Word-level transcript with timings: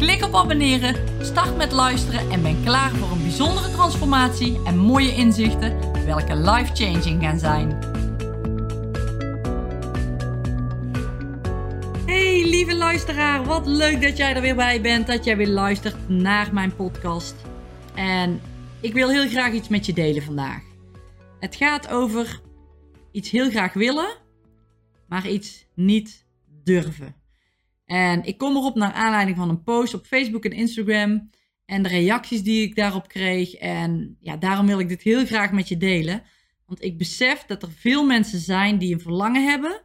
Klik 0.00 0.24
op 0.24 0.34
abonneren, 0.34 1.24
start 1.24 1.56
met 1.56 1.72
luisteren 1.72 2.30
en 2.30 2.42
ben 2.42 2.62
klaar 2.64 2.90
voor 2.90 3.10
een 3.10 3.22
bijzondere 3.22 3.70
transformatie 3.70 4.60
en 4.64 4.78
mooie 4.78 5.14
inzichten, 5.14 6.04
welke 6.04 6.36
life-changing 6.36 7.22
gaan 7.22 7.38
zijn. 7.38 7.68
Hey 12.06 12.48
lieve 12.48 12.76
luisteraar, 12.76 13.44
wat 13.44 13.66
leuk 13.66 14.02
dat 14.02 14.16
jij 14.16 14.34
er 14.34 14.40
weer 14.40 14.54
bij 14.54 14.80
bent, 14.80 15.06
dat 15.06 15.24
jij 15.24 15.36
weer 15.36 15.48
luistert 15.48 16.08
naar 16.08 16.54
mijn 16.54 16.76
podcast. 16.76 17.34
En 17.94 18.40
ik 18.80 18.92
wil 18.92 19.08
heel 19.08 19.28
graag 19.28 19.52
iets 19.52 19.68
met 19.68 19.86
je 19.86 19.92
delen 19.92 20.22
vandaag. 20.22 20.62
Het 21.40 21.56
gaat 21.56 21.88
over 21.88 22.40
iets 23.12 23.30
heel 23.30 23.50
graag 23.50 23.72
willen, 23.72 24.16
maar 25.08 25.28
iets 25.28 25.66
niet 25.74 26.26
durven. 26.64 27.19
En 27.90 28.24
ik 28.24 28.38
kom 28.38 28.56
erop 28.56 28.74
naar 28.74 28.92
aanleiding 28.92 29.36
van 29.36 29.48
een 29.48 29.62
post 29.62 29.94
op 29.94 30.06
Facebook 30.06 30.44
en 30.44 30.52
Instagram 30.52 31.30
en 31.64 31.82
de 31.82 31.88
reacties 31.88 32.42
die 32.42 32.62
ik 32.62 32.74
daarop 32.74 33.08
kreeg. 33.08 33.54
En 33.54 34.16
ja, 34.20 34.36
daarom 34.36 34.66
wil 34.66 34.78
ik 34.78 34.88
dit 34.88 35.02
heel 35.02 35.26
graag 35.26 35.52
met 35.52 35.68
je 35.68 35.76
delen. 35.76 36.22
Want 36.66 36.82
ik 36.82 36.98
besef 36.98 37.44
dat 37.44 37.62
er 37.62 37.72
veel 37.72 38.04
mensen 38.04 38.38
zijn 38.38 38.78
die 38.78 38.94
een 38.94 39.00
verlangen 39.00 39.44
hebben, 39.44 39.82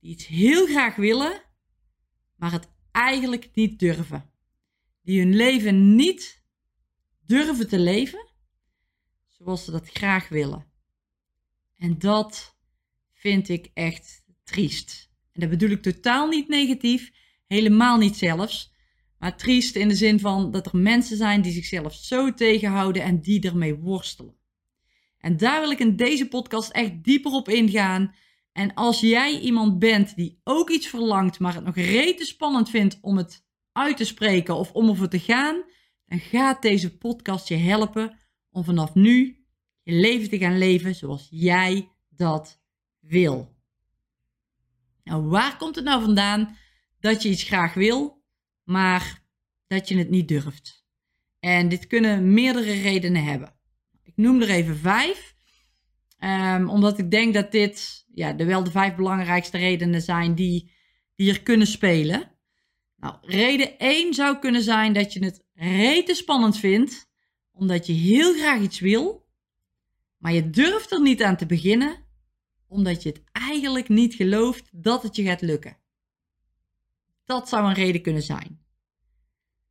die 0.00 0.10
iets 0.10 0.26
heel 0.26 0.66
graag 0.66 0.96
willen, 0.96 1.42
maar 2.36 2.52
het 2.52 2.68
eigenlijk 2.90 3.50
niet 3.54 3.78
durven. 3.78 4.30
Die 5.02 5.20
hun 5.20 5.36
leven 5.36 5.94
niet 5.94 6.42
durven 7.26 7.68
te 7.68 7.78
leven 7.78 8.28
zoals 9.26 9.64
ze 9.64 9.70
dat 9.70 9.88
graag 9.88 10.28
willen. 10.28 10.66
En 11.76 11.98
dat 11.98 12.56
vind 13.12 13.48
ik 13.48 13.70
echt 13.74 14.24
triest. 14.44 15.10
En 15.32 15.40
dat 15.40 15.50
bedoel 15.50 15.70
ik 15.70 15.82
totaal 15.82 16.28
niet 16.28 16.48
negatief. 16.48 17.22
Helemaal 17.46 17.98
niet 17.98 18.16
zelfs. 18.16 18.72
Maar 19.18 19.36
triest 19.36 19.76
in 19.76 19.88
de 19.88 19.94
zin 19.94 20.20
van 20.20 20.50
dat 20.50 20.66
er 20.66 20.78
mensen 20.78 21.16
zijn 21.16 21.42
die 21.42 21.52
zichzelf 21.52 21.94
zo 21.94 22.34
tegenhouden 22.34 23.02
en 23.02 23.20
die 23.20 23.40
ermee 23.40 23.74
worstelen. 23.74 24.36
En 25.18 25.36
daar 25.36 25.60
wil 25.60 25.70
ik 25.70 25.78
in 25.78 25.96
deze 25.96 26.28
podcast 26.28 26.70
echt 26.70 27.04
dieper 27.04 27.32
op 27.32 27.48
ingaan. 27.48 28.14
En 28.52 28.74
als 28.74 29.00
jij 29.00 29.40
iemand 29.40 29.78
bent 29.78 30.16
die 30.16 30.40
ook 30.44 30.70
iets 30.70 30.86
verlangt, 30.86 31.38
maar 31.38 31.54
het 31.54 31.64
nog 31.64 31.74
rete 31.74 32.24
spannend 32.24 32.70
vindt 32.70 32.98
om 33.00 33.16
het 33.16 33.44
uit 33.72 33.96
te 33.96 34.04
spreken 34.04 34.56
of 34.56 34.72
om 34.72 34.88
over 34.88 35.08
te 35.08 35.18
gaan, 35.18 35.62
dan 36.06 36.18
gaat 36.18 36.62
deze 36.62 36.96
podcast 36.96 37.48
je 37.48 37.56
helpen 37.56 38.18
om 38.50 38.64
vanaf 38.64 38.94
nu 38.94 39.44
je 39.82 39.92
leven 39.92 40.28
te 40.28 40.38
gaan 40.38 40.58
leven 40.58 40.94
zoals 40.94 41.28
jij 41.30 41.88
dat 42.08 42.60
wil. 43.00 43.54
Nou, 45.04 45.22
waar 45.22 45.56
komt 45.56 45.74
het 45.74 45.84
nou 45.84 46.02
vandaan 46.02 46.56
dat 47.04 47.22
je 47.22 47.28
iets 47.28 47.42
graag 47.42 47.74
wil, 47.74 48.22
maar 48.62 49.22
dat 49.66 49.88
je 49.88 49.98
het 49.98 50.10
niet 50.10 50.28
durft. 50.28 50.84
En 51.40 51.68
dit 51.68 51.86
kunnen 51.86 52.32
meerdere 52.32 52.72
redenen 52.72 53.24
hebben. 53.24 53.54
Ik 54.02 54.12
noem 54.16 54.42
er 54.42 54.48
even 54.48 54.76
vijf, 54.76 55.34
um, 56.18 56.68
omdat 56.68 56.98
ik 56.98 57.10
denk 57.10 57.34
dat 57.34 57.52
dit 57.52 58.06
ja, 58.14 58.32
de, 58.32 58.44
wel 58.44 58.64
de 58.64 58.70
vijf 58.70 58.94
belangrijkste 58.94 59.58
redenen 59.58 60.02
zijn 60.02 60.34
die, 60.34 60.72
die 61.14 61.42
kunnen 61.42 61.66
spelen. 61.66 62.32
Nou, 62.96 63.16
reden 63.22 63.78
1 63.78 64.14
zou 64.14 64.38
kunnen 64.38 64.62
zijn 64.62 64.92
dat 64.92 65.12
je 65.12 65.24
het 65.24 65.44
rete 65.54 66.14
spannend 66.14 66.58
vindt, 66.58 67.10
omdat 67.52 67.86
je 67.86 67.92
heel 67.92 68.34
graag 68.34 68.60
iets 68.60 68.80
wil, 68.80 69.26
maar 70.16 70.32
je 70.32 70.50
durft 70.50 70.92
er 70.92 71.02
niet 71.02 71.22
aan 71.22 71.36
te 71.36 71.46
beginnen, 71.46 71.96
omdat 72.68 73.02
je 73.02 73.08
het 73.08 73.22
eigenlijk 73.32 73.88
niet 73.88 74.14
gelooft 74.14 74.68
dat 74.72 75.02
het 75.02 75.16
je 75.16 75.24
gaat 75.24 75.42
lukken. 75.42 75.82
Dat 77.24 77.48
zou 77.48 77.66
een 77.66 77.74
reden 77.74 78.02
kunnen 78.02 78.22
zijn. 78.22 78.62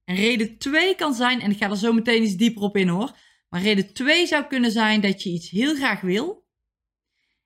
En 0.04 0.16
reden 0.16 0.58
2 0.58 0.96
kan 0.96 1.14
zijn, 1.14 1.42
en 1.42 1.52
ik 1.52 1.58
ga 1.58 1.70
er 1.70 1.78
zo 1.78 1.94
meteen 1.94 2.24
iets 2.24 2.36
dieper 2.36 2.62
op 2.62 2.78
in 2.78 2.88
hoor. 2.88 3.18
Maar 3.50 3.62
reden 3.62 3.94
2 3.94 4.28
zou 4.28 4.48
kunnen 4.48 4.72
zijn 4.72 5.02
dat 5.02 5.24
je 5.24 5.30
iets 5.30 5.50
heel 5.50 5.76
graag 5.76 6.02
wil. 6.02 6.48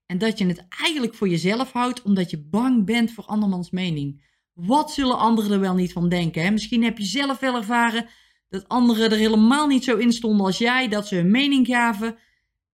En 0.06 0.18
dat 0.18 0.38
je 0.38 0.46
het 0.46 0.66
eigenlijk 0.68 1.14
voor 1.14 1.30
jezelf 1.30 1.72
houdt 1.72 2.02
omdat 2.02 2.30
je 2.30 2.44
bang 2.44 2.86
bent 2.86 3.12
voor 3.12 3.24
andermans 3.24 3.70
mening. 3.70 4.26
Wat 4.54 4.92
zullen 4.92 5.18
anderen 5.18 5.52
er 5.52 5.60
wel 5.60 5.76
niet 5.76 5.94
van 5.94 6.10
denken? 6.10 6.44
Hè? 6.44 6.52
Misschien 6.52 6.84
heb 6.84 6.98
je 6.98 7.06
zelf 7.06 7.40
wel 7.40 7.56
ervaren 7.56 8.10
dat 8.50 8.68
anderen 8.68 9.12
er 9.12 9.18
helemaal 9.18 9.68
niet 9.68 9.84
zo 9.84 9.98
in 9.98 10.12
stonden 10.12 10.46
als 10.46 10.58
jij. 10.58 10.88
Dat 10.88 11.08
ze 11.08 11.16
hun 11.16 11.32
mening 11.32 11.68
gaven, 11.68 12.18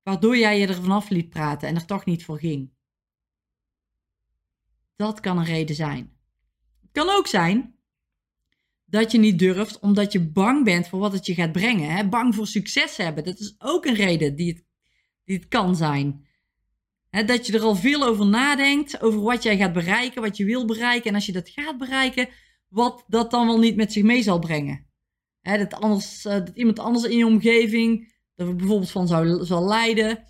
waardoor 0.04 0.38
jij 0.38 0.60
je 0.60 0.68
er 0.68 0.82
vanaf 0.82 1.10
liet 1.10 1.30
praten 1.30 1.68
en 1.68 1.76
er 1.76 1.86
toch 1.86 2.06
niet 2.06 2.26
voor 2.26 2.40
ging. 2.40 2.72
Dat 4.96 5.20
kan 5.20 5.38
een 5.38 5.46
reden 5.46 5.76
zijn. 5.76 6.13
Kan 6.94 7.10
ook 7.10 7.28
zijn 7.28 7.76
dat 8.86 9.12
je 9.12 9.18
niet 9.18 9.40
durft 9.40 9.80
omdat 9.80 10.12
je 10.12 10.30
bang 10.30 10.64
bent 10.64 10.88
voor 10.88 11.00
wat 11.00 11.14
het 11.14 11.26
je 11.26 11.34
gaat 11.34 11.52
brengen. 11.52 11.90
Hè? 11.90 12.08
Bang 12.08 12.36
voor 12.36 12.48
succes 12.48 12.98
hebben. 12.98 13.24
Dat 13.24 13.40
is 13.40 13.56
ook 13.58 13.86
een 13.86 13.96
reden 13.96 14.36
die 14.36 14.66
het, 15.26 15.48
kan 15.48 15.76
zijn. 15.76 16.26
Hè, 17.10 17.24
dat 17.24 17.48
je 17.48 17.54
er 17.54 17.62
al 17.62 17.76
veel 17.76 18.04
over 18.04 18.26
nadenkt, 18.26 19.02
over 19.02 19.22
wat 19.22 19.44
jij 19.44 19.58
gaat 19.58 19.74
bereiken, 19.74 20.22
wat 20.22 20.38
je 20.38 20.46
wil 20.46 20.66
bereiken. 20.66 21.10
En 21.10 21.16
als 21.16 21.26
je 21.26 21.32
dat 21.32 21.50
gaat 21.50 21.78
bereiken, 21.78 22.30
wat 22.68 23.04
dat 23.08 23.32
dan 23.32 23.48
wel 23.48 23.60
niet 23.60 23.76
met 23.76 23.94
zich 23.94 24.04
mee 24.04 24.24
zal 24.24 24.40
brengen. 24.40 24.86
Hè, 25.42 25.58
dat, 25.58 25.74
anders, 25.74 26.26
uh, 26.26 26.34
dat 26.34 26.52
iemand 26.54 26.80
anders 26.80 27.06
in 27.06 27.18
je 27.18 27.26
omgeving 27.26 28.14
er 28.36 28.56
bijvoorbeeld 28.56 28.92
van 28.92 29.08
zou, 29.08 29.46
zal 29.46 29.68
lijden. 29.68 30.24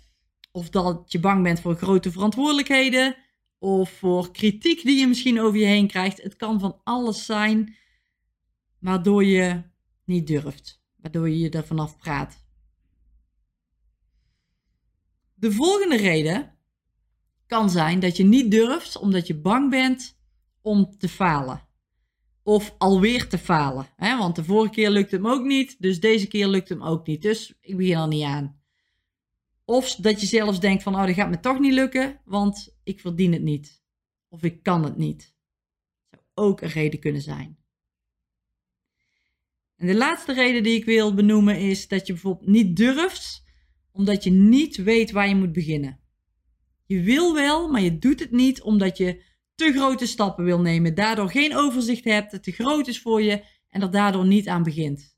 Of 0.52 0.70
dat 0.70 1.12
je 1.12 1.20
bang 1.20 1.42
bent 1.42 1.60
voor 1.60 1.74
grote 1.74 2.12
verantwoordelijkheden 2.12 3.16
of 3.58 3.90
voor 3.90 4.30
kritiek 4.30 4.82
die 4.82 4.98
je 4.98 5.06
misschien 5.06 5.40
over 5.40 5.58
je 5.58 5.66
heen 5.66 5.88
krijgt. 5.88 6.22
Het 6.22 6.36
kan 6.36 6.60
van 6.60 6.80
alles 6.84 7.24
zijn 7.24 7.76
waardoor 8.78 9.24
je 9.24 9.62
niet 10.04 10.26
durft, 10.26 10.82
waardoor 10.96 11.28
je 11.28 11.38
je 11.38 11.50
er 11.50 11.66
vanaf 11.66 11.98
praat. 11.98 12.44
De 15.34 15.52
volgende 15.52 15.96
reden 15.96 16.54
kan 17.46 17.70
zijn 17.70 18.00
dat 18.00 18.16
je 18.16 18.24
niet 18.24 18.50
durft 18.50 18.96
omdat 18.96 19.26
je 19.26 19.40
bang 19.40 19.70
bent 19.70 20.18
om 20.60 20.98
te 20.98 21.08
falen. 21.08 21.62
Of 22.42 22.74
alweer 22.78 23.28
te 23.28 23.38
falen. 23.38 23.86
Hè? 23.96 24.18
Want 24.18 24.36
de 24.36 24.44
vorige 24.44 24.74
keer 24.74 24.90
lukte 24.90 25.16
hem 25.16 25.26
ook 25.26 25.44
niet, 25.44 25.76
dus 25.78 26.00
deze 26.00 26.26
keer 26.26 26.46
lukt 26.46 26.68
hem 26.68 26.82
ook 26.82 27.06
niet. 27.06 27.22
Dus 27.22 27.54
ik 27.60 27.76
begin 27.76 27.96
er 27.96 28.08
niet 28.08 28.24
aan. 28.24 28.62
Of 29.64 29.94
dat 29.94 30.20
je 30.20 30.26
zelfs 30.26 30.60
denkt 30.60 30.82
van, 30.82 30.94
oh, 30.94 31.06
dat 31.06 31.14
gaat 31.14 31.30
me 31.30 31.40
toch 31.40 31.58
niet 31.58 31.72
lukken, 31.72 32.20
want 32.24 32.76
ik 32.82 33.00
verdien 33.00 33.32
het 33.32 33.42
niet. 33.42 33.82
Of 34.28 34.42
ik 34.42 34.62
kan 34.62 34.84
het 34.84 34.96
niet. 34.96 35.34
Dat 36.10 36.20
zou 36.34 36.48
ook 36.48 36.60
een 36.60 36.68
reden 36.68 37.00
kunnen 37.00 37.22
zijn. 37.22 37.58
En 39.76 39.86
de 39.86 39.94
laatste 39.94 40.32
reden 40.32 40.62
die 40.62 40.76
ik 40.76 40.84
wil 40.84 41.14
benoemen 41.14 41.58
is 41.58 41.88
dat 41.88 42.06
je 42.06 42.12
bijvoorbeeld 42.12 42.48
niet 42.48 42.76
durft, 42.76 43.44
omdat 43.92 44.24
je 44.24 44.30
niet 44.30 44.76
weet 44.76 45.10
waar 45.10 45.28
je 45.28 45.34
moet 45.34 45.52
beginnen. 45.52 46.00
Je 46.86 47.00
wil 47.00 47.34
wel, 47.34 47.68
maar 47.68 47.80
je 47.80 47.98
doet 47.98 48.20
het 48.20 48.30
niet 48.30 48.62
omdat 48.62 48.96
je 48.96 49.22
te 49.54 49.72
grote 49.72 50.06
stappen 50.06 50.44
wil 50.44 50.60
nemen, 50.60 50.94
daardoor 50.94 51.30
geen 51.30 51.56
overzicht 51.56 52.04
hebt, 52.04 52.32
het 52.32 52.42
te 52.42 52.52
groot 52.52 52.88
is 52.88 53.00
voor 53.00 53.22
je 53.22 53.44
en 53.68 53.82
er 53.82 53.90
daardoor 53.90 54.26
niet 54.26 54.48
aan 54.48 54.62
begint. 54.62 55.13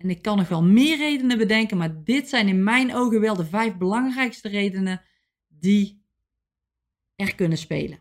En 0.00 0.10
ik 0.10 0.22
kan 0.22 0.36
nog 0.36 0.48
wel 0.48 0.62
meer 0.62 0.96
redenen 0.96 1.38
bedenken, 1.38 1.76
maar 1.76 2.04
dit 2.04 2.28
zijn 2.28 2.48
in 2.48 2.64
mijn 2.64 2.94
ogen 2.94 3.20
wel 3.20 3.36
de 3.36 3.46
vijf 3.46 3.76
belangrijkste 3.76 4.48
redenen 4.48 5.02
die 5.48 6.04
er 7.16 7.34
kunnen 7.34 7.58
spelen. 7.58 7.98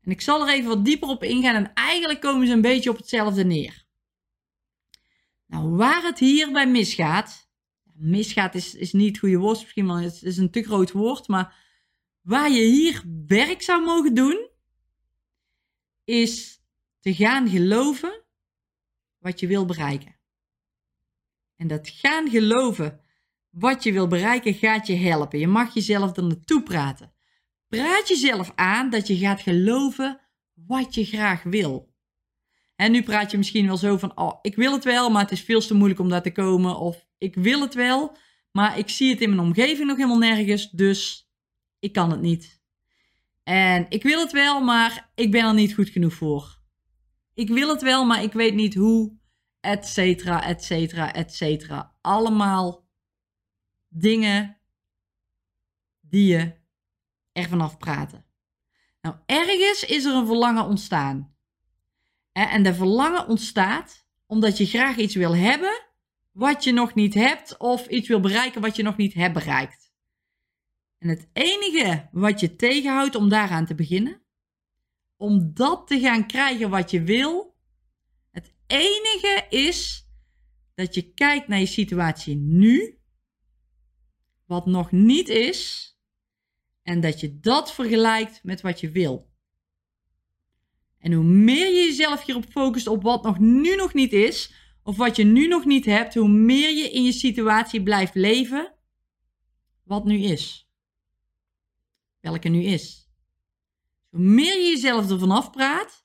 En 0.00 0.10
ik 0.10 0.20
zal 0.20 0.48
er 0.48 0.54
even 0.54 0.68
wat 0.68 0.84
dieper 0.84 1.08
op 1.08 1.22
ingaan 1.22 1.54
en 1.54 1.72
eigenlijk 1.72 2.20
komen 2.20 2.46
ze 2.46 2.52
een 2.52 2.60
beetje 2.60 2.90
op 2.90 2.96
hetzelfde 2.96 3.44
neer. 3.44 3.84
Nou, 5.46 5.76
waar 5.76 6.02
het 6.02 6.18
hierbij 6.18 6.70
misgaat, 6.70 7.50
misgaat 7.92 8.54
is, 8.54 8.74
is 8.74 8.92
niet 8.92 9.08
het 9.08 9.18
goede 9.18 9.38
woord, 9.38 9.60
misschien 9.60 9.86
wel 9.86 9.96
het 9.96 10.22
is 10.22 10.36
een 10.36 10.50
te 10.50 10.62
groot 10.62 10.92
woord, 10.92 11.28
maar 11.28 11.56
waar 12.20 12.50
je 12.50 12.62
hier 12.62 13.02
werk 13.26 13.62
zou 13.62 13.84
mogen 13.84 14.14
doen, 14.14 14.48
is 16.04 16.62
te 17.00 17.14
gaan 17.14 17.48
geloven 17.48 18.24
wat 19.18 19.40
je 19.40 19.46
wil 19.46 19.64
bereiken. 19.64 20.13
En 21.56 21.66
dat 21.66 21.88
gaan 21.88 22.30
geloven 22.30 23.00
wat 23.50 23.82
je 23.82 23.92
wil 23.92 24.08
bereiken 24.08 24.54
gaat 24.54 24.86
je 24.86 24.96
helpen. 24.96 25.38
Je 25.38 25.46
mag 25.46 25.74
jezelf 25.74 26.16
er 26.16 26.24
naartoe 26.24 26.62
praten. 26.62 27.12
Praat 27.68 28.08
jezelf 28.08 28.52
aan 28.54 28.90
dat 28.90 29.06
je 29.06 29.16
gaat 29.16 29.40
geloven 29.40 30.20
wat 30.54 30.94
je 30.94 31.04
graag 31.04 31.42
wil. 31.42 31.92
En 32.76 32.92
nu 32.92 33.02
praat 33.02 33.30
je 33.30 33.36
misschien 33.36 33.66
wel 33.66 33.76
zo 33.76 33.96
van, 33.96 34.16
oh, 34.16 34.38
ik 34.42 34.56
wil 34.56 34.72
het 34.72 34.84
wel, 34.84 35.10
maar 35.10 35.22
het 35.22 35.30
is 35.30 35.40
veel 35.40 35.60
te 35.60 35.74
moeilijk 35.74 36.00
om 36.00 36.08
daar 36.08 36.22
te 36.22 36.32
komen. 36.32 36.78
Of 36.78 37.06
ik 37.18 37.34
wil 37.34 37.60
het 37.60 37.74
wel, 37.74 38.16
maar 38.52 38.78
ik 38.78 38.88
zie 38.88 39.10
het 39.10 39.20
in 39.20 39.28
mijn 39.28 39.46
omgeving 39.46 39.88
nog 39.88 39.96
helemaal 39.96 40.18
nergens, 40.18 40.70
dus 40.70 41.30
ik 41.78 41.92
kan 41.92 42.10
het 42.10 42.20
niet. 42.20 42.62
En 43.42 43.86
ik 43.88 44.02
wil 44.02 44.20
het 44.20 44.32
wel, 44.32 44.60
maar 44.60 45.10
ik 45.14 45.30
ben 45.30 45.44
er 45.44 45.54
niet 45.54 45.74
goed 45.74 45.88
genoeg 45.88 46.12
voor. 46.12 46.62
Ik 47.34 47.48
wil 47.48 47.68
het 47.68 47.82
wel, 47.82 48.04
maar 48.04 48.22
ik 48.22 48.32
weet 48.32 48.54
niet 48.54 48.74
hoe, 48.74 49.18
et 49.64 49.86
cetera, 49.86 50.42
et 50.42 50.64
cetera, 50.64 51.12
et 51.12 51.34
cetera. 51.34 51.96
Allemaal 52.00 52.88
dingen 53.88 54.58
die 56.00 56.26
je 56.26 56.54
er 57.32 57.48
vanaf 57.48 57.78
praten. 57.78 58.24
Nou, 59.00 59.16
ergens 59.26 59.84
is 59.84 60.04
er 60.04 60.14
een 60.14 60.26
verlangen 60.26 60.64
ontstaan. 60.64 61.36
En 62.32 62.62
de 62.62 62.74
verlangen 62.74 63.28
ontstaat 63.28 64.06
omdat 64.26 64.58
je 64.58 64.66
graag 64.66 64.96
iets 64.96 65.14
wil 65.14 65.36
hebben 65.36 65.82
wat 66.32 66.64
je 66.64 66.72
nog 66.72 66.94
niet 66.94 67.14
hebt, 67.14 67.56
of 67.58 67.86
iets 67.86 68.08
wil 68.08 68.20
bereiken 68.20 68.60
wat 68.60 68.76
je 68.76 68.82
nog 68.82 68.96
niet 68.96 69.14
hebt 69.14 69.34
bereikt. 69.34 69.92
En 70.98 71.08
het 71.08 71.28
enige 71.32 72.08
wat 72.12 72.40
je 72.40 72.56
tegenhoudt 72.56 73.14
om 73.14 73.28
daaraan 73.28 73.66
te 73.66 73.74
beginnen, 73.74 74.22
om 75.16 75.54
dat 75.54 75.86
te 75.86 76.00
gaan 76.00 76.26
krijgen 76.26 76.70
wat 76.70 76.90
je 76.90 77.02
wil, 77.02 77.53
enige 78.66 79.46
is 79.48 80.08
dat 80.74 80.94
je 80.94 81.12
kijkt 81.12 81.48
naar 81.48 81.58
je 81.58 81.66
situatie 81.66 82.36
nu, 82.36 82.98
wat 84.46 84.66
nog 84.66 84.92
niet 84.92 85.28
is, 85.28 85.92
en 86.82 87.00
dat 87.00 87.20
je 87.20 87.40
dat 87.40 87.74
vergelijkt 87.74 88.42
met 88.42 88.60
wat 88.60 88.80
je 88.80 88.90
wil. 88.90 89.32
En 90.98 91.12
hoe 91.12 91.24
meer 91.24 91.66
je 91.66 91.84
jezelf 91.84 92.24
hierop 92.24 92.46
focust 92.50 92.86
op 92.86 93.02
wat 93.02 93.22
nog 93.22 93.38
nu 93.38 93.76
nog 93.76 93.94
niet 93.94 94.12
is, 94.12 94.52
of 94.82 94.96
wat 94.96 95.16
je 95.16 95.24
nu 95.24 95.46
nog 95.46 95.64
niet 95.64 95.84
hebt, 95.84 96.14
hoe 96.14 96.28
meer 96.28 96.76
je 96.76 96.90
in 96.90 97.04
je 97.04 97.12
situatie 97.12 97.82
blijft 97.82 98.14
leven 98.14 98.74
wat 99.82 100.04
nu 100.04 100.18
is. 100.18 100.68
Welke 102.20 102.48
nu 102.48 102.62
is. 102.62 103.10
Hoe 104.10 104.20
meer 104.20 104.56
je 104.56 104.68
jezelf 104.68 105.10
ervan 105.10 105.30
afpraat, 105.30 106.03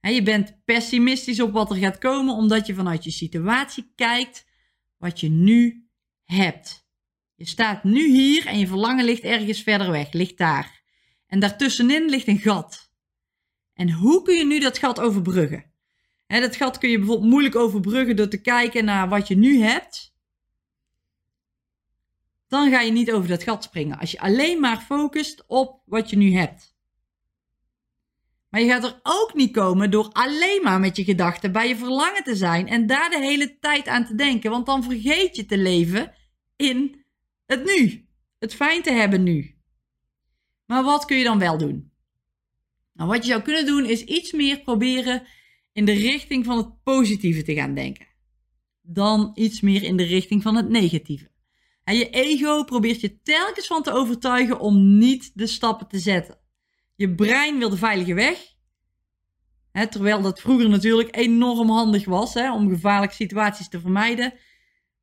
je 0.00 0.22
bent 0.22 0.64
pessimistisch 0.64 1.40
op 1.40 1.52
wat 1.52 1.70
er 1.70 1.76
gaat 1.76 1.98
komen, 1.98 2.34
omdat 2.34 2.66
je 2.66 2.74
vanuit 2.74 3.04
je 3.04 3.10
situatie 3.10 3.92
kijkt 3.94 4.46
wat 4.96 5.20
je 5.20 5.28
nu 5.28 5.88
hebt. 6.24 6.86
Je 7.34 7.46
staat 7.46 7.84
nu 7.84 8.08
hier 8.10 8.46
en 8.46 8.58
je 8.58 8.66
verlangen 8.66 9.04
ligt 9.04 9.22
ergens 9.22 9.62
verder 9.62 9.90
weg, 9.90 10.12
ligt 10.12 10.38
daar. 10.38 10.82
En 11.26 11.40
daartussenin 11.40 12.08
ligt 12.08 12.26
een 12.26 12.38
gat. 12.38 12.92
En 13.74 13.92
hoe 13.92 14.22
kun 14.22 14.34
je 14.34 14.46
nu 14.46 14.60
dat 14.60 14.78
gat 14.78 15.00
overbruggen? 15.00 15.64
En 16.26 16.40
dat 16.40 16.56
gat 16.56 16.78
kun 16.78 16.90
je 16.90 16.98
bijvoorbeeld 16.98 17.30
moeilijk 17.30 17.56
overbruggen 17.56 18.16
door 18.16 18.28
te 18.28 18.40
kijken 18.40 18.84
naar 18.84 19.08
wat 19.08 19.28
je 19.28 19.36
nu 19.36 19.60
hebt. 19.60 20.16
Dan 22.48 22.70
ga 22.70 22.80
je 22.80 22.92
niet 22.92 23.12
over 23.12 23.28
dat 23.28 23.42
gat 23.42 23.64
springen. 23.64 23.98
Als 23.98 24.10
je 24.10 24.20
alleen 24.20 24.60
maar 24.60 24.80
focust 24.80 25.44
op 25.46 25.82
wat 25.84 26.10
je 26.10 26.16
nu 26.16 26.32
hebt. 26.32 26.76
Maar 28.48 28.60
je 28.60 28.68
gaat 28.68 28.84
er 28.84 29.00
ook 29.02 29.34
niet 29.34 29.52
komen 29.52 29.90
door 29.90 30.08
alleen 30.12 30.60
maar 30.62 30.80
met 30.80 30.96
je 30.96 31.04
gedachten 31.04 31.52
bij 31.52 31.68
je 31.68 31.76
verlangen 31.76 32.24
te 32.24 32.36
zijn 32.36 32.68
en 32.68 32.86
daar 32.86 33.10
de 33.10 33.20
hele 33.20 33.58
tijd 33.58 33.88
aan 33.88 34.06
te 34.06 34.14
denken. 34.14 34.50
Want 34.50 34.66
dan 34.66 34.82
vergeet 34.82 35.36
je 35.36 35.46
te 35.46 35.58
leven 35.58 36.12
in 36.56 37.04
het 37.46 37.64
nu. 37.64 38.06
Het 38.38 38.54
fijn 38.54 38.82
te 38.82 38.92
hebben 38.92 39.22
nu. 39.22 39.56
Maar 40.66 40.84
wat 40.84 41.04
kun 41.04 41.16
je 41.16 41.24
dan 41.24 41.38
wel 41.38 41.58
doen? 41.58 41.92
Nou, 42.92 43.10
wat 43.10 43.24
je 43.24 43.30
zou 43.30 43.42
kunnen 43.42 43.66
doen 43.66 43.84
is 43.84 44.04
iets 44.04 44.32
meer 44.32 44.60
proberen 44.60 45.22
in 45.72 45.84
de 45.84 45.92
richting 45.92 46.44
van 46.44 46.56
het 46.56 46.82
positieve 46.82 47.42
te 47.42 47.54
gaan 47.54 47.74
denken. 47.74 48.06
Dan 48.82 49.30
iets 49.34 49.60
meer 49.60 49.82
in 49.82 49.96
de 49.96 50.04
richting 50.04 50.42
van 50.42 50.56
het 50.56 50.68
negatieve. 50.68 51.30
En 51.84 51.96
je 51.96 52.10
ego 52.10 52.64
probeert 52.64 53.00
je 53.00 53.20
telkens 53.22 53.66
van 53.66 53.82
te 53.82 53.92
overtuigen 53.92 54.60
om 54.60 54.98
niet 54.98 55.30
de 55.34 55.46
stappen 55.46 55.88
te 55.88 55.98
zetten. 55.98 56.38
Je 56.98 57.14
brein 57.14 57.58
wil 57.58 57.68
de 57.68 57.76
veilige 57.76 58.14
weg. 58.14 58.54
Hè, 59.72 59.86
terwijl 59.86 60.22
dat 60.22 60.40
vroeger 60.40 60.68
natuurlijk 60.68 61.16
enorm 61.16 61.70
handig 61.70 62.04
was 62.04 62.34
hè, 62.34 62.52
om 62.52 62.68
gevaarlijke 62.68 63.14
situaties 63.14 63.68
te 63.68 63.80
vermijden. 63.80 64.34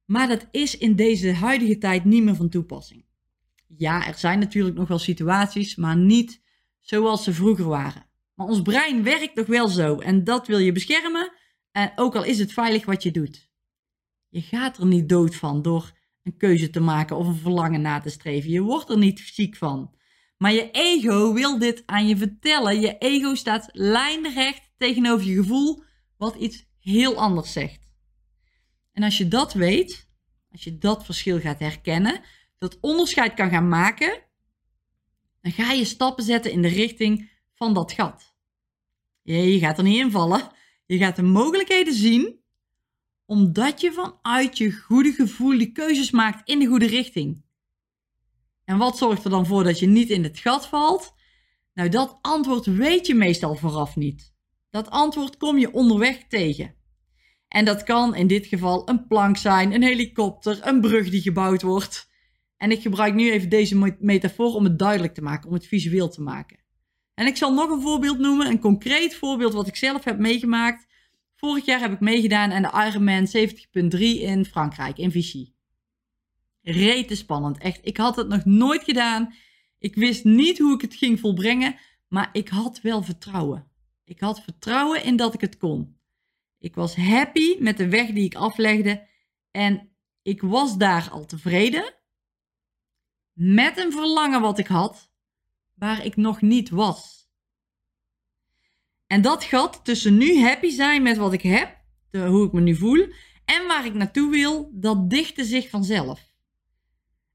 Maar 0.05 0.27
dat 0.27 0.47
is 0.51 0.77
in 0.77 0.95
deze 0.95 1.33
huidige 1.33 1.77
tijd 1.77 2.05
niet 2.05 2.23
meer 2.23 2.35
van 2.35 2.49
toepassing. 2.49 3.05
Ja, 3.77 4.07
er 4.07 4.17
zijn 4.17 4.39
natuurlijk 4.39 4.75
nog 4.75 4.87
wel 4.87 4.99
situaties, 4.99 5.75
maar 5.75 5.95
niet 5.95 6.41
zoals 6.79 7.23
ze 7.23 7.33
vroeger 7.33 7.65
waren. 7.65 8.05
Maar 8.33 8.47
ons 8.47 8.61
brein 8.61 9.03
werkt 9.03 9.35
nog 9.35 9.47
wel 9.47 9.67
zo 9.67 9.99
en 9.99 10.23
dat 10.23 10.47
wil 10.47 10.57
je 10.57 10.71
beschermen. 10.71 11.31
En 11.71 11.91
ook 11.95 12.15
al 12.15 12.23
is 12.23 12.39
het 12.39 12.53
veilig 12.53 12.85
wat 12.85 13.03
je 13.03 13.11
doet. 13.11 13.49
Je 14.29 14.41
gaat 14.41 14.77
er 14.77 14.85
niet 14.85 15.09
dood 15.09 15.35
van 15.35 15.61
door 15.61 15.91
een 16.23 16.37
keuze 16.37 16.69
te 16.69 16.79
maken 16.79 17.17
of 17.17 17.27
een 17.27 17.35
verlangen 17.35 17.81
na 17.81 17.99
te 17.99 18.09
streven. 18.09 18.49
Je 18.49 18.61
wordt 18.61 18.89
er 18.89 18.97
niet 18.97 19.19
ziek 19.19 19.55
van. 19.55 19.94
Maar 20.37 20.53
je 20.53 20.71
ego 20.71 21.33
wil 21.33 21.59
dit 21.59 21.83
aan 21.85 22.07
je 22.07 22.17
vertellen. 22.17 22.79
Je 22.79 22.97
ego 22.97 23.35
staat 23.35 23.69
lijnrecht 23.71 24.71
tegenover 24.77 25.25
je 25.25 25.35
gevoel, 25.35 25.83
wat 26.17 26.35
iets 26.35 26.65
heel 26.79 27.15
anders 27.15 27.51
zegt. 27.51 27.87
En 28.91 29.03
als 29.03 29.17
je 29.17 29.27
dat 29.27 29.53
weet, 29.53 30.09
als 30.51 30.63
je 30.63 30.77
dat 30.77 31.05
verschil 31.05 31.39
gaat 31.39 31.59
herkennen, 31.59 32.21
dat 32.57 32.77
onderscheid 32.81 33.33
kan 33.33 33.49
gaan 33.49 33.69
maken, 33.69 34.23
dan 35.41 35.51
ga 35.51 35.71
je 35.71 35.85
stappen 35.85 36.23
zetten 36.23 36.51
in 36.51 36.61
de 36.61 36.67
richting 36.67 37.31
van 37.53 37.73
dat 37.73 37.91
gat. 37.91 38.35
Je 39.21 39.59
gaat 39.59 39.77
er 39.77 39.83
niet 39.83 39.99
in 39.99 40.11
vallen. 40.11 40.51
Je 40.85 40.97
gaat 40.97 41.15
de 41.15 41.23
mogelijkheden 41.23 41.93
zien, 41.93 42.39
omdat 43.25 43.81
je 43.81 43.91
vanuit 43.91 44.57
je 44.57 44.71
goede 44.71 45.11
gevoel 45.11 45.57
die 45.57 45.71
keuzes 45.71 46.11
maakt 46.11 46.49
in 46.49 46.59
de 46.59 46.65
goede 46.65 46.87
richting. 46.87 47.44
En 48.65 48.77
wat 48.77 48.97
zorgt 48.97 49.23
er 49.23 49.29
dan 49.29 49.45
voor 49.45 49.63
dat 49.63 49.79
je 49.79 49.87
niet 49.87 50.09
in 50.09 50.23
het 50.23 50.39
gat 50.39 50.67
valt? 50.67 51.13
Nou, 51.73 51.89
dat 51.89 52.17
antwoord 52.21 52.65
weet 52.65 53.07
je 53.07 53.15
meestal 53.15 53.55
vooraf 53.55 53.95
niet. 53.95 54.33
Dat 54.69 54.89
antwoord 54.89 55.37
kom 55.37 55.57
je 55.57 55.73
onderweg 55.73 56.23
tegen. 56.27 56.75
En 57.47 57.65
dat 57.65 57.83
kan 57.83 58.15
in 58.15 58.27
dit 58.27 58.45
geval 58.45 58.89
een 58.89 59.07
plank 59.07 59.37
zijn, 59.37 59.73
een 59.73 59.83
helikopter, 59.83 60.59
een 60.61 60.81
brug 60.81 61.09
die 61.09 61.21
gebouwd 61.21 61.61
wordt. 61.61 62.09
En 62.57 62.71
ik 62.71 62.81
gebruik 62.81 63.13
nu 63.13 63.31
even 63.31 63.49
deze 63.49 63.95
metafoor 63.99 64.53
om 64.53 64.63
het 64.63 64.79
duidelijk 64.79 65.13
te 65.13 65.21
maken, 65.21 65.47
om 65.47 65.53
het 65.53 65.67
visueel 65.67 66.09
te 66.09 66.21
maken. 66.21 66.63
En 67.13 67.27
ik 67.27 67.37
zal 67.37 67.53
nog 67.53 67.69
een 67.69 67.81
voorbeeld 67.81 68.19
noemen, 68.19 68.47
een 68.47 68.59
concreet 68.59 69.15
voorbeeld 69.15 69.53
wat 69.53 69.67
ik 69.67 69.75
zelf 69.75 70.03
heb 70.03 70.19
meegemaakt. 70.19 70.85
Vorig 71.35 71.65
jaar 71.65 71.79
heb 71.79 71.91
ik 71.91 71.99
meegedaan 71.99 72.51
aan 72.51 72.61
de 72.61 72.87
Ironman 72.87 73.27
70.3 73.97 73.99
in 73.99 74.45
Frankrijk, 74.45 74.97
in 74.97 75.11
Vichy. 75.11 75.54
Rete 76.65 77.15
spannend, 77.15 77.57
echt. 77.57 77.79
Ik 77.81 77.97
had 77.97 78.15
het 78.15 78.27
nog 78.27 78.45
nooit 78.45 78.83
gedaan. 78.83 79.33
Ik 79.77 79.95
wist 79.95 80.23
niet 80.23 80.57
hoe 80.59 80.73
ik 80.73 80.81
het 80.81 80.95
ging 80.95 81.19
volbrengen, 81.19 81.75
maar 82.07 82.29
ik 82.31 82.49
had 82.49 82.81
wel 82.81 83.03
vertrouwen. 83.03 83.71
Ik 84.03 84.19
had 84.19 84.41
vertrouwen 84.41 85.03
in 85.03 85.15
dat 85.15 85.33
ik 85.33 85.41
het 85.41 85.57
kon. 85.57 85.99
Ik 86.59 86.75
was 86.75 86.95
happy 86.95 87.55
met 87.59 87.77
de 87.77 87.89
weg 87.89 88.11
die 88.11 88.23
ik 88.23 88.35
aflegde 88.35 89.07
en 89.51 89.89
ik 90.21 90.41
was 90.41 90.77
daar 90.77 91.09
al 91.09 91.25
tevreden 91.25 91.93
met 93.33 93.77
een 93.77 93.91
verlangen 93.91 94.41
wat 94.41 94.59
ik 94.59 94.67
had, 94.67 95.11
waar 95.73 96.05
ik 96.05 96.15
nog 96.15 96.41
niet 96.41 96.69
was. 96.69 97.29
En 99.07 99.21
dat 99.21 99.43
gat 99.43 99.85
tussen 99.85 100.17
nu 100.17 100.39
happy 100.39 100.69
zijn 100.69 101.01
met 101.01 101.17
wat 101.17 101.33
ik 101.33 101.41
heb, 101.41 101.81
hoe 102.11 102.45
ik 102.45 102.51
me 102.51 102.61
nu 102.61 102.75
voel, 102.75 103.07
en 103.45 103.67
waar 103.67 103.85
ik 103.85 103.93
naartoe 103.93 104.31
wil, 104.31 104.69
dat 104.73 105.09
dichtte 105.09 105.43
zich 105.43 105.69
vanzelf. 105.69 106.34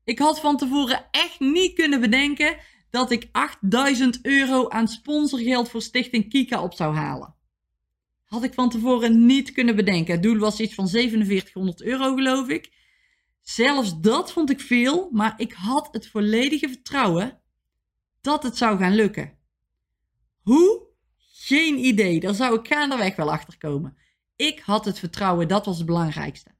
Ik 0.05 0.19
had 0.19 0.41
van 0.41 0.57
tevoren 0.57 1.05
echt 1.11 1.41
niet 1.41 1.75
kunnen 1.75 2.01
bedenken 2.01 2.57
dat 2.91 3.11
ik 3.11 3.29
8000 3.33 4.19
euro 4.23 4.69
aan 4.69 4.89
sponsorgeld 4.89 5.69
voor 5.69 5.83
Stichting 5.83 6.29
Kika 6.29 6.63
op 6.63 6.75
zou 6.75 6.95
halen. 6.95 7.35
Had 8.25 8.43
ik 8.45 8.55
van 8.55 8.71
tevoren 8.71 9.27
niet 9.27 9.53
kunnen 9.53 9.77
bedenken. 9.77 10.15
Het 10.15 10.23
doel 10.23 10.39
was 10.39 10.61
iets 10.61 10.75
van 10.75 10.89
4700 10.89 11.83
euro, 11.83 12.15
geloof 12.15 12.49
ik. 12.49 12.73
Zelfs 13.41 14.01
dat 14.01 14.33
vond 14.33 14.51
ik 14.51 14.61
veel, 14.61 15.09
maar 15.13 15.35
ik 15.37 15.53
had 15.53 15.89
het 15.93 16.09
volledige 16.09 16.69
vertrouwen 16.69 17.41
dat 18.21 18.43
het 18.43 18.57
zou 18.57 18.79
gaan 18.79 18.95
lukken. 18.95 19.39
Hoe? 20.43 20.89
Geen 21.33 21.79
idee. 21.79 22.21
Daar 22.21 22.35
zou 22.35 22.59
ik 22.59 22.67
gaandeweg 22.67 23.17
wel 23.17 23.33
achter 23.33 23.59
komen. 23.59 23.97
Ik 24.37 24.61
had 24.61 24.85
het 24.85 24.99
vertrouwen, 24.99 25.49
dat 25.49 25.67
was 25.67 25.77
het 25.77 25.87
belangrijkste. 25.87 26.51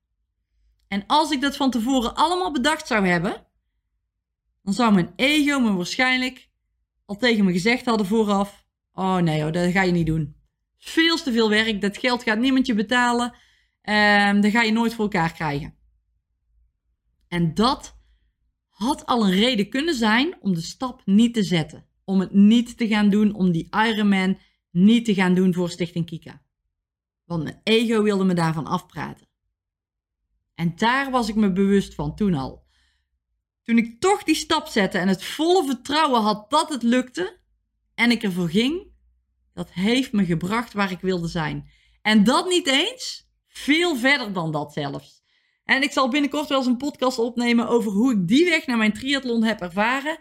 En 0.91 1.05
als 1.07 1.31
ik 1.31 1.41
dat 1.41 1.57
van 1.57 1.71
tevoren 1.71 2.15
allemaal 2.15 2.53
bedacht 2.53 2.87
zou 2.87 3.07
hebben, 3.07 3.47
dan 4.63 4.75
zou 4.75 4.93
mijn 4.93 5.13
ego 5.17 5.61
me 5.61 5.73
waarschijnlijk 5.73 6.51
al 7.05 7.17
tegen 7.17 7.45
me 7.45 7.53
gezegd 7.53 7.85
hadden 7.85 8.07
vooraf: 8.07 8.67
Oh 8.93 9.17
nee, 9.17 9.51
dat 9.51 9.73
ga 9.73 9.83
je 9.83 9.93
niet 9.93 10.07
doen. 10.07 10.37
Veel 10.79 11.17
te 11.17 11.33
veel 11.33 11.49
werk, 11.49 11.81
dat 11.81 11.97
geld 11.97 12.23
gaat 12.23 12.39
niemand 12.39 12.67
je 12.67 12.75
betalen. 12.75 13.35
Um, 13.83 14.41
dat 14.41 14.51
ga 14.51 14.63
je 14.63 14.73
nooit 14.73 14.95
voor 14.95 15.05
elkaar 15.05 15.33
krijgen. 15.33 15.75
En 17.29 17.55
dat 17.55 17.99
had 18.69 19.07
al 19.07 19.27
een 19.27 19.35
reden 19.35 19.69
kunnen 19.69 19.95
zijn 19.95 20.37
om 20.41 20.55
de 20.55 20.61
stap 20.61 21.03
niet 21.05 21.35
te 21.35 21.43
zetten. 21.43 21.87
Om 22.05 22.21
het 22.21 22.33
niet 22.33 22.77
te 22.77 22.89
gaan 22.89 23.11
doen, 23.11 23.35
om 23.35 23.53
die 23.53 23.69
Ironman 23.71 24.39
niet 24.71 25.05
te 25.05 25.15
gaan 25.15 25.35
doen 25.35 25.55
voor 25.55 25.71
Stichting 25.71 26.07
Kika. 26.07 26.43
Want 27.25 27.43
mijn 27.43 27.61
ego 27.63 28.03
wilde 28.03 28.25
me 28.25 28.35
daarvan 28.35 28.67
afpraten. 28.67 29.29
En 30.61 30.73
daar 30.77 31.11
was 31.11 31.29
ik 31.29 31.35
me 31.35 31.53
bewust 31.53 31.95
van 31.95 32.15
toen 32.15 32.35
al. 32.35 32.67
Toen 33.63 33.79
ik 33.79 34.01
toch 34.01 34.23
die 34.23 34.35
stap 34.35 34.67
zette 34.67 34.99
en 34.99 35.09
het 35.09 35.25
volle 35.25 35.65
vertrouwen 35.67 36.21
had 36.21 36.51
dat 36.51 36.69
het 36.69 36.83
lukte 36.83 37.41
en 37.95 38.11
ik 38.11 38.23
ervoor 38.23 38.49
ging, 38.49 38.93
dat 39.55 39.71
heeft 39.73 40.13
me 40.13 40.25
gebracht 40.25 40.73
waar 40.73 40.91
ik 40.91 41.01
wilde 41.01 41.29
zijn. 41.29 41.71
En 42.03 42.25
dat 42.25 42.49
niet 42.49 42.67
eens, 42.67 43.31
veel 43.47 43.97
verder 43.97 44.33
dan 44.33 44.53
dat 44.53 44.73
zelfs. 44.73 45.23
En 45.65 45.83
ik 45.83 45.93
zal 45.93 46.09
binnenkort 46.09 46.49
wel 46.49 46.59
eens 46.59 46.67
een 46.67 46.77
podcast 46.77 47.19
opnemen 47.19 47.69
over 47.69 47.93
hoe 47.93 48.13
ik 48.13 48.29
die 48.29 48.45
weg 48.45 48.67
naar 48.67 48.79
mijn 48.79 48.93
triathlon 48.93 49.45
heb 49.45 49.61
ervaren 49.61 50.19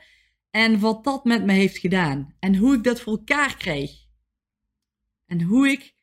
en 0.50 0.80
wat 0.80 1.04
dat 1.04 1.24
met 1.24 1.46
me 1.46 1.54
heeft 1.54 1.78
gedaan. 1.78 2.36
En 2.40 2.56
hoe 2.56 2.76
ik 2.76 2.84
dat 2.84 3.02
voor 3.02 3.18
elkaar 3.18 3.58
kreeg. 3.58 3.92
En 5.26 5.42
hoe 5.42 5.70
ik 5.70 5.94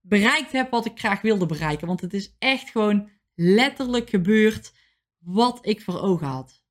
bereikt 0.00 0.52
heb 0.52 0.70
wat 0.70 0.86
ik 0.86 0.98
graag 0.98 1.20
wilde 1.20 1.46
bereiken. 1.46 1.86
Want 1.86 2.00
het 2.00 2.14
is 2.14 2.34
echt 2.38 2.70
gewoon 2.70 3.14
letterlijk 3.36 4.10
gebeurd 4.10 4.72
wat 5.18 5.58
ik 5.66 5.80
voor 5.80 6.00
ogen 6.00 6.26
had. 6.26 6.64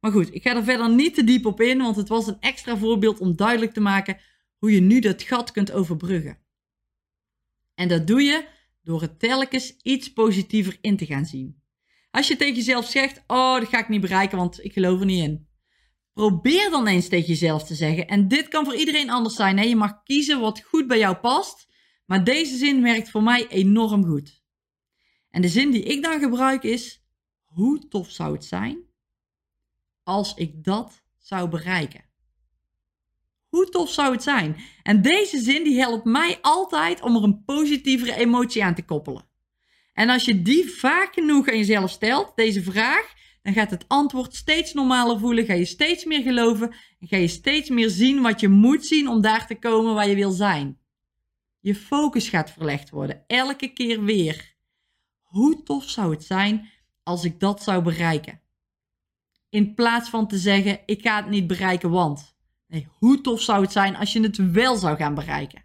Maar 0.00 0.12
goed, 0.12 0.34
ik 0.34 0.42
ga 0.42 0.56
er 0.56 0.64
verder 0.64 0.90
niet 0.90 1.14
te 1.14 1.24
diep 1.24 1.46
op 1.46 1.60
in, 1.60 1.78
want 1.78 1.96
het 1.96 2.08
was 2.08 2.26
een 2.26 2.40
extra 2.40 2.76
voorbeeld 2.76 3.20
om 3.20 3.36
duidelijk 3.36 3.72
te 3.72 3.80
maken 3.80 4.18
hoe 4.58 4.72
je 4.72 4.80
nu 4.80 5.00
dat 5.00 5.22
gat 5.22 5.50
kunt 5.50 5.72
overbruggen. 5.72 6.38
En 7.74 7.88
dat 7.88 8.06
doe 8.06 8.22
je 8.22 8.48
door 8.82 9.00
het 9.00 9.18
telkens 9.18 9.76
iets 9.82 10.12
positiever 10.12 10.78
in 10.80 10.96
te 10.96 11.06
gaan 11.06 11.24
zien. 11.24 11.62
Als 12.10 12.28
je 12.28 12.36
tegen 12.36 12.54
jezelf 12.54 12.86
zegt: 12.90 13.22
Oh, 13.26 13.58
dat 13.58 13.68
ga 13.68 13.78
ik 13.78 13.88
niet 13.88 14.00
bereiken, 14.00 14.38
want 14.38 14.64
ik 14.64 14.72
geloof 14.72 15.00
er 15.00 15.06
niet 15.06 15.22
in. 15.22 15.48
Probeer 16.12 16.70
dan 16.70 16.86
eens 16.86 17.08
tegen 17.08 17.26
jezelf 17.26 17.64
te 17.64 17.74
zeggen. 17.74 18.06
En 18.06 18.28
dit 18.28 18.48
kan 18.48 18.64
voor 18.64 18.76
iedereen 18.76 19.10
anders 19.10 19.34
zijn. 19.34 19.58
Hè? 19.58 19.64
Je 19.64 19.76
mag 19.76 20.02
kiezen 20.02 20.40
wat 20.40 20.62
goed 20.62 20.86
bij 20.86 20.98
jou 20.98 21.16
past. 21.16 21.66
Maar 22.06 22.24
deze 22.24 22.56
zin 22.56 22.82
werkt 22.82 23.10
voor 23.10 23.22
mij 23.22 23.48
enorm 23.48 24.04
goed. 24.04 24.35
En 25.36 25.42
de 25.42 25.48
zin 25.48 25.70
die 25.70 25.82
ik 25.82 26.02
dan 26.02 26.20
gebruik 26.20 26.62
is: 26.62 27.02
Hoe 27.44 27.88
tof 27.88 28.10
zou 28.10 28.32
het 28.32 28.44
zijn 28.44 28.78
als 30.02 30.34
ik 30.34 30.64
dat 30.64 31.02
zou 31.18 31.48
bereiken? 31.48 32.04
Hoe 33.48 33.68
tof 33.68 33.90
zou 33.90 34.12
het 34.12 34.22
zijn? 34.22 34.56
En 34.82 35.02
deze 35.02 35.38
zin 35.38 35.64
die 35.64 35.78
helpt 35.78 36.04
mij 36.04 36.38
altijd 36.40 37.02
om 37.02 37.16
er 37.16 37.22
een 37.22 37.44
positievere 37.44 38.16
emotie 38.16 38.64
aan 38.64 38.74
te 38.74 38.84
koppelen. 38.84 39.28
En 39.92 40.08
als 40.08 40.24
je 40.24 40.42
die 40.42 40.70
vaak 40.70 41.14
genoeg 41.14 41.48
aan 41.48 41.56
jezelf 41.56 41.90
stelt, 41.90 42.32
deze 42.36 42.62
vraag, 42.62 43.14
dan 43.42 43.52
gaat 43.52 43.70
het 43.70 43.84
antwoord 43.88 44.34
steeds 44.34 44.72
normaler 44.72 45.18
voelen. 45.18 45.44
Ga 45.44 45.54
je 45.54 45.64
steeds 45.64 46.04
meer 46.04 46.22
geloven 46.22 46.74
en 47.00 47.08
ga 47.08 47.16
je 47.16 47.28
steeds 47.28 47.68
meer 47.68 47.90
zien 47.90 48.22
wat 48.22 48.40
je 48.40 48.48
moet 48.48 48.86
zien 48.86 49.08
om 49.08 49.20
daar 49.20 49.46
te 49.46 49.58
komen 49.58 49.94
waar 49.94 50.08
je 50.08 50.14
wil 50.14 50.30
zijn. 50.30 50.78
Je 51.60 51.74
focus 51.74 52.28
gaat 52.28 52.50
verlegd 52.50 52.90
worden, 52.90 53.24
elke 53.26 53.72
keer 53.72 54.04
weer. 54.04 54.54
Hoe 55.36 55.62
tof 55.62 55.90
zou 55.90 56.10
het 56.10 56.24
zijn 56.24 56.68
als 57.02 57.24
ik 57.24 57.40
dat 57.40 57.62
zou 57.62 57.82
bereiken? 57.82 58.40
In 59.48 59.74
plaats 59.74 60.08
van 60.10 60.28
te 60.28 60.38
zeggen: 60.38 60.80
ik 60.86 61.02
ga 61.02 61.16
het 61.16 61.28
niet 61.28 61.46
bereiken, 61.46 61.90
want. 61.90 62.36
Nee, 62.66 62.88
hoe 62.90 63.20
tof 63.20 63.40
zou 63.40 63.62
het 63.62 63.72
zijn 63.72 63.96
als 63.96 64.12
je 64.12 64.20
het 64.20 64.52
wel 64.52 64.76
zou 64.76 64.96
gaan 64.96 65.14
bereiken? 65.14 65.64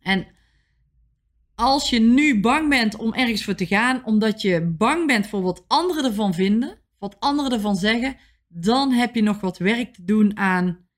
En 0.00 0.26
als 1.54 1.90
je 1.90 2.00
nu 2.00 2.40
bang 2.40 2.68
bent 2.68 2.96
om 2.96 3.14
ergens 3.14 3.44
voor 3.44 3.54
te 3.54 3.66
gaan, 3.66 4.04
omdat 4.04 4.42
je 4.42 4.74
bang 4.78 5.06
bent 5.06 5.26
voor 5.26 5.42
wat 5.42 5.64
anderen 5.66 6.04
ervan 6.04 6.34
vinden, 6.34 6.78
wat 6.98 7.20
anderen 7.20 7.52
ervan 7.52 7.76
zeggen, 7.76 8.16
dan 8.48 8.92
heb 8.92 9.14
je 9.14 9.22
nog 9.22 9.40
wat 9.40 9.58
werk 9.58 9.94
te 9.94 10.04
doen 10.04 10.36
aan 10.36 10.88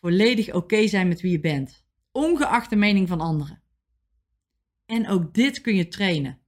volledig 0.00 0.54
oké 0.54 0.86
zijn 0.86 1.08
met 1.08 1.20
wie 1.20 1.30
je 1.30 1.40
bent, 1.40 1.84
ongeacht 2.12 2.70
de 2.70 2.76
mening 2.76 3.08
van 3.08 3.20
anderen. 3.20 3.62
En 4.88 5.08
ook 5.08 5.34
dit 5.34 5.60
kun 5.60 5.74
je 5.74 5.88
trainen. 5.88 6.38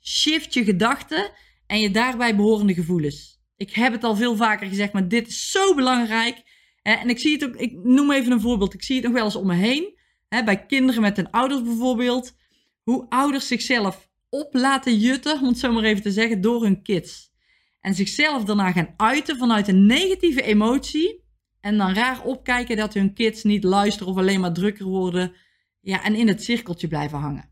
Shift 0.00 0.54
je 0.54 0.64
gedachten 0.64 1.30
en 1.66 1.80
je 1.80 1.90
daarbij 1.90 2.36
behorende 2.36 2.74
gevoelens. 2.74 3.40
Ik 3.56 3.74
heb 3.74 3.92
het 3.92 4.04
al 4.04 4.16
veel 4.16 4.36
vaker 4.36 4.68
gezegd, 4.68 4.92
maar 4.92 5.08
dit 5.08 5.28
is 5.28 5.50
zo 5.50 5.74
belangrijk. 5.74 6.42
En 6.82 7.08
ik 7.08 7.18
zie 7.18 7.32
het 7.32 7.44
ook, 7.44 7.56
ik 7.56 7.72
noem 7.72 8.12
even 8.12 8.32
een 8.32 8.40
voorbeeld. 8.40 8.74
Ik 8.74 8.82
zie 8.82 8.96
het 8.96 9.04
nog 9.04 9.14
wel 9.14 9.24
eens 9.24 9.36
om 9.36 9.46
me 9.46 9.54
heen. 9.54 9.98
Bij 10.28 10.66
kinderen 10.66 11.02
met 11.02 11.16
hun 11.16 11.30
ouders 11.30 11.62
bijvoorbeeld. 11.62 12.36
Hoe 12.82 13.06
ouders 13.08 13.46
zichzelf 13.46 14.10
op 14.28 14.54
laten 14.54 14.98
jutten, 14.98 15.40
om 15.40 15.46
het 15.46 15.58
zo 15.58 15.72
maar 15.72 15.84
even 15.84 16.02
te 16.02 16.12
zeggen, 16.12 16.40
door 16.40 16.62
hun 16.62 16.82
kids. 16.82 17.32
En 17.80 17.94
zichzelf 17.94 18.44
daarna 18.44 18.72
gaan 18.72 18.94
uiten 18.96 19.36
vanuit 19.36 19.68
een 19.68 19.86
negatieve 19.86 20.42
emotie. 20.42 21.24
En 21.60 21.76
dan 21.76 21.94
raar 21.94 22.24
opkijken 22.24 22.76
dat 22.76 22.94
hun 22.94 23.14
kids 23.14 23.42
niet 23.42 23.64
luisteren 23.64 24.12
of 24.12 24.18
alleen 24.18 24.40
maar 24.40 24.52
drukker 24.52 24.86
worden. 24.86 25.32
Ja, 25.86 26.02
en 26.02 26.14
in 26.14 26.28
het 26.28 26.42
cirkeltje 26.42 26.88
blijven 26.88 27.18
hangen. 27.18 27.48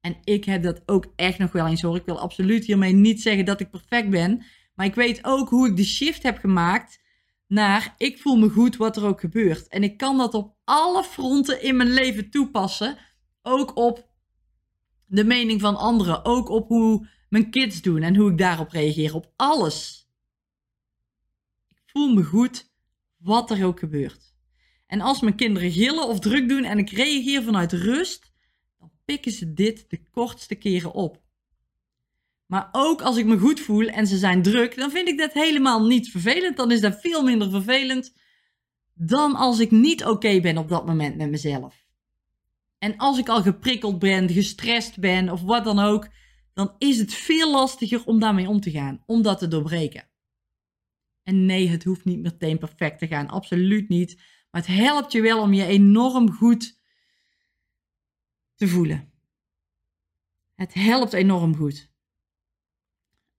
En 0.00 0.16
ik 0.24 0.44
heb 0.44 0.62
dat 0.62 0.82
ook 0.86 1.12
echt 1.16 1.38
nog 1.38 1.52
wel 1.52 1.66
eens 1.66 1.82
hoor. 1.82 1.96
Ik 1.96 2.04
wil 2.04 2.20
absoluut 2.20 2.64
hiermee 2.64 2.92
niet 2.92 3.22
zeggen 3.22 3.44
dat 3.44 3.60
ik 3.60 3.70
perfect 3.70 4.10
ben. 4.10 4.44
Maar 4.74 4.86
ik 4.86 4.94
weet 4.94 5.24
ook 5.24 5.48
hoe 5.48 5.68
ik 5.68 5.76
de 5.76 5.84
shift 5.84 6.22
heb 6.22 6.38
gemaakt 6.38 7.00
naar 7.46 7.94
ik 7.98 8.18
voel 8.18 8.36
me 8.36 8.48
goed 8.48 8.76
wat 8.76 8.96
er 8.96 9.06
ook 9.06 9.20
gebeurt. 9.20 9.68
En 9.68 9.82
ik 9.82 9.96
kan 9.96 10.18
dat 10.18 10.34
op 10.34 10.56
alle 10.64 11.04
fronten 11.04 11.62
in 11.62 11.76
mijn 11.76 11.92
leven 11.92 12.30
toepassen. 12.30 12.98
Ook 13.42 13.76
op 13.76 14.08
de 15.06 15.24
mening 15.24 15.60
van 15.60 15.76
anderen. 15.76 16.24
Ook 16.24 16.48
op 16.48 16.68
hoe 16.68 17.08
mijn 17.28 17.50
kids 17.50 17.82
doen 17.82 18.02
en 18.02 18.16
hoe 18.16 18.30
ik 18.30 18.38
daarop 18.38 18.70
reageer. 18.70 19.14
Op 19.14 19.32
alles. 19.36 20.08
Ik 21.68 21.82
voel 21.86 22.14
me 22.14 22.24
goed 22.24 22.72
wat 23.16 23.50
er 23.50 23.66
ook 23.66 23.78
gebeurt. 23.78 24.33
En 24.94 25.00
als 25.00 25.20
mijn 25.20 25.34
kinderen 25.34 25.70
gillen 25.70 26.08
of 26.08 26.18
druk 26.18 26.48
doen 26.48 26.64
en 26.64 26.78
ik 26.78 26.90
reageer 26.90 27.42
vanuit 27.42 27.72
rust, 27.72 28.32
dan 28.78 28.90
pikken 29.04 29.32
ze 29.32 29.52
dit 29.52 29.84
de 29.88 30.00
kortste 30.10 30.54
keren 30.54 30.92
op. 30.92 31.22
Maar 32.46 32.68
ook 32.72 33.02
als 33.02 33.16
ik 33.16 33.26
me 33.26 33.38
goed 33.38 33.60
voel 33.60 33.86
en 33.86 34.06
ze 34.06 34.16
zijn 34.16 34.42
druk, 34.42 34.76
dan 34.76 34.90
vind 34.90 35.08
ik 35.08 35.18
dat 35.18 35.32
helemaal 35.32 35.86
niet 35.86 36.10
vervelend. 36.10 36.56
Dan 36.56 36.70
is 36.70 36.80
dat 36.80 37.00
veel 37.00 37.22
minder 37.22 37.50
vervelend 37.50 38.14
dan 38.94 39.34
als 39.34 39.58
ik 39.58 39.70
niet 39.70 40.04
oké 40.04 40.40
ben 40.40 40.58
op 40.58 40.68
dat 40.68 40.86
moment 40.86 41.16
met 41.16 41.30
mezelf. 41.30 41.86
En 42.78 42.96
als 42.96 43.18
ik 43.18 43.28
al 43.28 43.42
geprikkeld 43.42 43.98
ben, 43.98 44.30
gestrest 44.30 44.98
ben 44.98 45.28
of 45.28 45.42
wat 45.42 45.64
dan 45.64 45.78
ook, 45.78 46.08
dan 46.52 46.74
is 46.78 46.98
het 46.98 47.14
veel 47.14 47.50
lastiger 47.50 48.04
om 48.04 48.20
daarmee 48.20 48.48
om 48.48 48.60
te 48.60 48.70
gaan, 48.70 49.02
om 49.06 49.22
dat 49.22 49.38
te 49.38 49.48
doorbreken. 49.48 50.08
En 51.22 51.46
nee, 51.46 51.68
het 51.68 51.84
hoeft 51.84 52.04
niet 52.04 52.22
meteen 52.22 52.58
perfect 52.58 52.98
te 52.98 53.06
gaan, 53.06 53.28
absoluut 53.28 53.88
niet. 53.88 54.42
Maar 54.54 54.62
het 54.62 54.76
helpt 54.76 55.12
je 55.12 55.20
wel 55.20 55.40
om 55.40 55.52
je 55.52 55.66
enorm 55.66 56.32
goed 56.32 56.78
te 58.54 58.68
voelen. 58.68 59.12
Het 60.54 60.74
helpt 60.74 61.12
enorm 61.12 61.56
goed. 61.56 61.90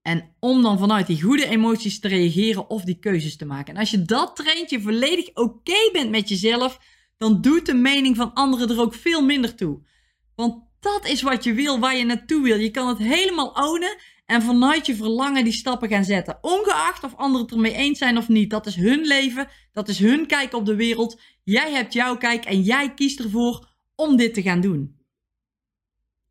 En 0.01 0.35
om 0.39 0.61
dan 0.61 0.77
vanuit 0.77 1.07
die 1.07 1.21
goede 1.21 1.47
emoties 1.47 1.99
te 1.99 2.07
reageren 2.07 2.69
of 2.69 2.83
die 2.83 2.99
keuzes 2.99 3.37
te 3.37 3.45
maken. 3.45 3.73
En 3.73 3.79
als 3.79 3.91
je 3.91 4.01
dat 4.01 4.35
traint, 4.35 4.69
je 4.69 4.81
volledig 4.81 5.35
oké 5.35 5.89
bent 5.91 6.09
met 6.09 6.29
jezelf, 6.29 6.79
dan 7.17 7.41
doet 7.41 7.65
de 7.65 7.73
mening 7.73 8.15
van 8.15 8.33
anderen 8.33 8.69
er 8.69 8.81
ook 8.81 8.93
veel 8.93 9.21
minder 9.21 9.55
toe. 9.55 9.87
Want 10.35 10.63
dat 10.79 11.05
is 11.05 11.21
wat 11.21 11.43
je 11.43 11.53
wil, 11.53 11.79
waar 11.79 11.95
je 11.95 12.05
naartoe 12.05 12.43
wil. 12.43 12.57
Je 12.57 12.71
kan 12.71 12.87
het 12.87 12.97
helemaal 12.97 13.51
ownen 13.51 13.97
en 14.25 14.41
vanuit 14.41 14.85
je 14.85 14.95
verlangen 14.95 15.43
die 15.43 15.53
stappen 15.53 15.89
gaan 15.89 16.03
zetten. 16.03 16.37
Ongeacht 16.41 17.03
of 17.03 17.15
anderen 17.15 17.45
het 17.45 17.55
ermee 17.55 17.73
eens 17.73 17.97
zijn 17.97 18.17
of 18.17 18.27
niet. 18.27 18.49
Dat 18.49 18.65
is 18.65 18.75
hun 18.75 19.01
leven, 19.01 19.47
dat 19.71 19.87
is 19.87 19.99
hun 19.99 20.27
kijk 20.27 20.53
op 20.53 20.65
de 20.65 20.75
wereld. 20.75 21.21
Jij 21.43 21.71
hebt 21.71 21.93
jouw 21.93 22.17
kijk 22.17 22.45
en 22.45 22.61
jij 22.61 22.93
kiest 22.93 23.19
ervoor 23.19 23.69
om 23.95 24.15
dit 24.15 24.33
te 24.33 24.41
gaan 24.41 24.61
doen. 24.61 24.95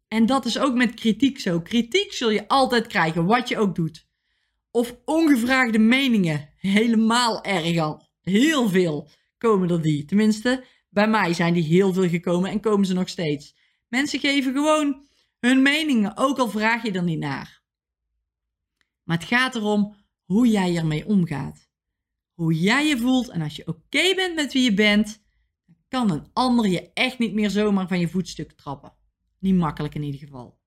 En 0.08 0.26
dat 0.26 0.44
is 0.44 0.58
ook 0.58 0.74
met 0.74 0.94
kritiek 0.94 1.40
zo. 1.40 1.60
Kritiek 1.60 2.12
zul 2.12 2.30
je 2.30 2.48
altijd 2.48 2.86
krijgen, 2.86 3.24
wat 3.24 3.48
je 3.48 3.58
ook 3.58 3.74
doet. 3.74 4.06
Of 4.70 4.96
ongevraagde 5.04 5.78
meningen. 5.78 6.48
Helemaal 6.56 7.44
erg 7.44 7.78
al. 7.78 8.08
Heel 8.22 8.68
veel 8.68 9.08
komen 9.38 9.70
er 9.70 9.82
die. 9.82 10.04
Tenminste, 10.04 10.64
bij 10.90 11.08
mij 11.08 11.32
zijn 11.32 11.54
die 11.54 11.62
heel 11.62 11.92
veel 11.92 12.08
gekomen 12.08 12.50
en 12.50 12.60
komen 12.60 12.86
ze 12.86 12.94
nog 12.94 13.08
steeds. 13.08 13.56
Mensen 13.88 14.20
geven 14.20 14.52
gewoon 14.52 15.06
hun 15.40 15.62
meningen, 15.62 16.16
ook 16.16 16.38
al 16.38 16.48
vraag 16.48 16.82
je 16.82 16.92
er 16.92 17.02
niet 17.02 17.18
naar. 17.18 17.63
Maar 19.04 19.18
het 19.18 19.26
gaat 19.26 19.54
erom 19.54 19.94
hoe 20.25 20.49
jij 20.49 20.76
ermee 20.76 21.06
omgaat. 21.06 21.68
Hoe 22.32 22.61
jij 22.61 22.87
je 22.87 22.99
voelt 22.99 23.28
en 23.28 23.42
als 23.42 23.56
je 23.56 23.66
oké 23.66 24.14
bent 24.14 24.34
met 24.34 24.52
wie 24.52 24.62
je 24.62 24.75
bent, 24.75 25.23
dan 25.66 25.76
kan 25.88 26.11
een 26.11 26.26
ander 26.32 26.66
je 26.68 26.92
echt 26.92 27.18
niet 27.18 27.34
meer 27.34 27.50
zomaar 27.50 27.88
van 27.88 27.99
je 27.99 28.08
voetstuk 28.08 28.52
trappen. 28.52 28.94
Niet 29.38 29.54
makkelijk 29.54 29.94
in 29.94 30.02
ieder 30.02 30.20
geval. 30.20 30.58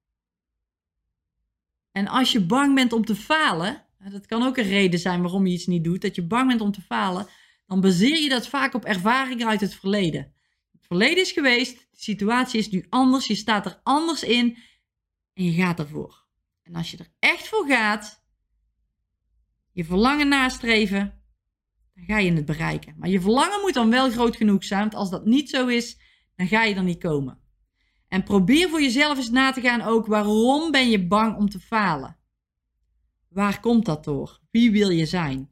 En 1.92 2.08
als 2.08 2.32
je 2.32 2.46
bang 2.46 2.76
bent 2.76 2.94
om 2.94 3.06
te 3.06 3.16
falen, 3.16 3.86
dat 4.12 4.26
kan 4.26 4.44
ook 4.44 4.58
een 4.58 4.68
reden 4.68 5.00
zijn 5.00 5.22
waarom 5.22 5.48
je 5.48 5.54
iets 5.54 5.66
niet 5.66 5.84
doet, 5.84 6.02
dat 6.02 6.16
je 6.16 6.28
bang 6.28 6.48
bent 6.48 6.62
om 6.62 6.72
te 6.72 6.82
falen, 6.82 7.28
dan 7.66 7.82
baseer 7.82 8.22
je 8.22 8.30
dat 8.30 8.48
vaak 8.48 8.74
op 8.74 8.86
ervaringen 8.86 9.48
uit 9.48 9.62
het 9.62 9.76
verleden. 9.76 10.34
Het 10.72 10.86
verleden 10.86 11.24
is 11.24 11.32
geweest, 11.32 11.78
de 11.78 11.86
situatie 11.92 12.60
is 12.60 12.70
nu 12.70 12.86
anders, 12.90 13.28
je 13.28 13.36
staat 13.36 13.66
er 13.66 13.80
anders 13.84 14.24
in 14.24 14.58
en 15.34 15.44
je 15.44 15.52
gaat 15.52 15.80
ervoor. 15.80 16.26
En 16.64 16.76
als 16.76 16.92
je 16.92 16.98
er 16.98 17.12
echt 17.20 17.48
voor 17.48 17.68
gaat, 17.68 18.26
je 19.78 19.86
verlangen 19.86 20.28
nastreven, 20.28 21.22
dan 21.94 22.04
ga 22.06 22.18
je 22.18 22.32
het 22.32 22.46
bereiken. 22.46 22.96
Maar 22.98 23.10
je 23.10 23.22
verlangen 23.22 23.62
moet 23.62 23.74
dan 23.74 23.90
wel 23.90 24.10
groot 24.10 24.36
genoeg 24.36 24.64
zijn, 24.64 24.80
want 24.80 24.96
als 24.96 25.10
dat 25.10 25.26
niet 25.26 25.50
zo 25.50 25.68
is, 25.68 26.00
dan 26.36 26.48
ga 26.48 26.64
je 26.64 26.76
er 26.76 26.84
niet 26.84 27.00
komen. 27.00 27.40
En 28.08 28.24
probeer 28.24 28.70
voor 28.70 28.82
jezelf 28.82 29.18
eens 29.18 29.30
na 29.30 29.52
te 29.52 29.62
gaan 29.62 29.82
ook 29.82 30.06
waarom 30.06 30.72
ben 30.72 30.90
je 30.90 31.08
bang 31.08 31.36
om 31.36 31.50
te 31.50 31.60
falen? 31.60 32.18
Waar 33.28 33.60
komt 33.60 33.86
dat 33.86 34.04
door? 34.04 34.40
Wie 34.52 34.72
wil 34.72 34.90
je 34.90 35.06
zijn? 35.06 35.50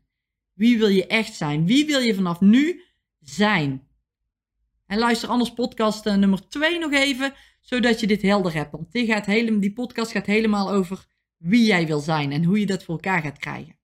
Wie 0.53 0.77
wil 0.77 0.89
je 0.89 1.07
echt 1.07 1.33
zijn? 1.33 1.65
Wie 1.65 1.85
wil 1.85 1.99
je 1.99 2.15
vanaf 2.15 2.41
nu 2.41 2.81
zijn? 3.19 3.87
En 4.85 4.97
luister 4.97 5.29
anders 5.29 5.53
podcast 5.53 6.05
uh, 6.05 6.15
nummer 6.15 6.47
2 6.47 6.79
nog 6.79 6.91
even, 6.91 7.33
zodat 7.61 7.99
je 7.99 8.07
dit 8.07 8.21
helder 8.21 8.53
hebt. 8.53 8.71
Want 8.71 8.91
die, 8.91 9.05
gaat 9.05 9.25
hele, 9.25 9.59
die 9.59 9.73
podcast 9.73 10.11
gaat 10.11 10.25
helemaal 10.25 10.71
over 10.71 11.05
wie 11.37 11.65
jij 11.65 11.87
wil 11.87 11.99
zijn 11.99 12.31
en 12.31 12.43
hoe 12.43 12.59
je 12.59 12.65
dat 12.65 12.83
voor 12.83 12.95
elkaar 12.95 13.21
gaat 13.21 13.37
krijgen. 13.37 13.83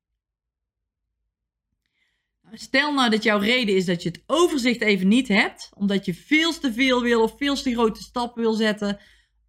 Stel 2.53 2.93
nou 2.93 3.09
dat 3.09 3.23
jouw 3.23 3.39
reden 3.39 3.75
is 3.75 3.85
dat 3.85 4.03
je 4.03 4.09
het 4.09 4.23
overzicht 4.25 4.81
even 4.81 5.07
niet 5.07 5.27
hebt, 5.27 5.69
omdat 5.73 6.05
je 6.05 6.13
veel 6.13 6.59
te 6.59 6.73
veel 6.73 7.01
wil 7.01 7.21
of 7.21 7.37
veel 7.37 7.55
te 7.55 7.73
grote 7.73 8.01
stappen 8.01 8.41
wil 8.41 8.53
zetten, 8.53 8.99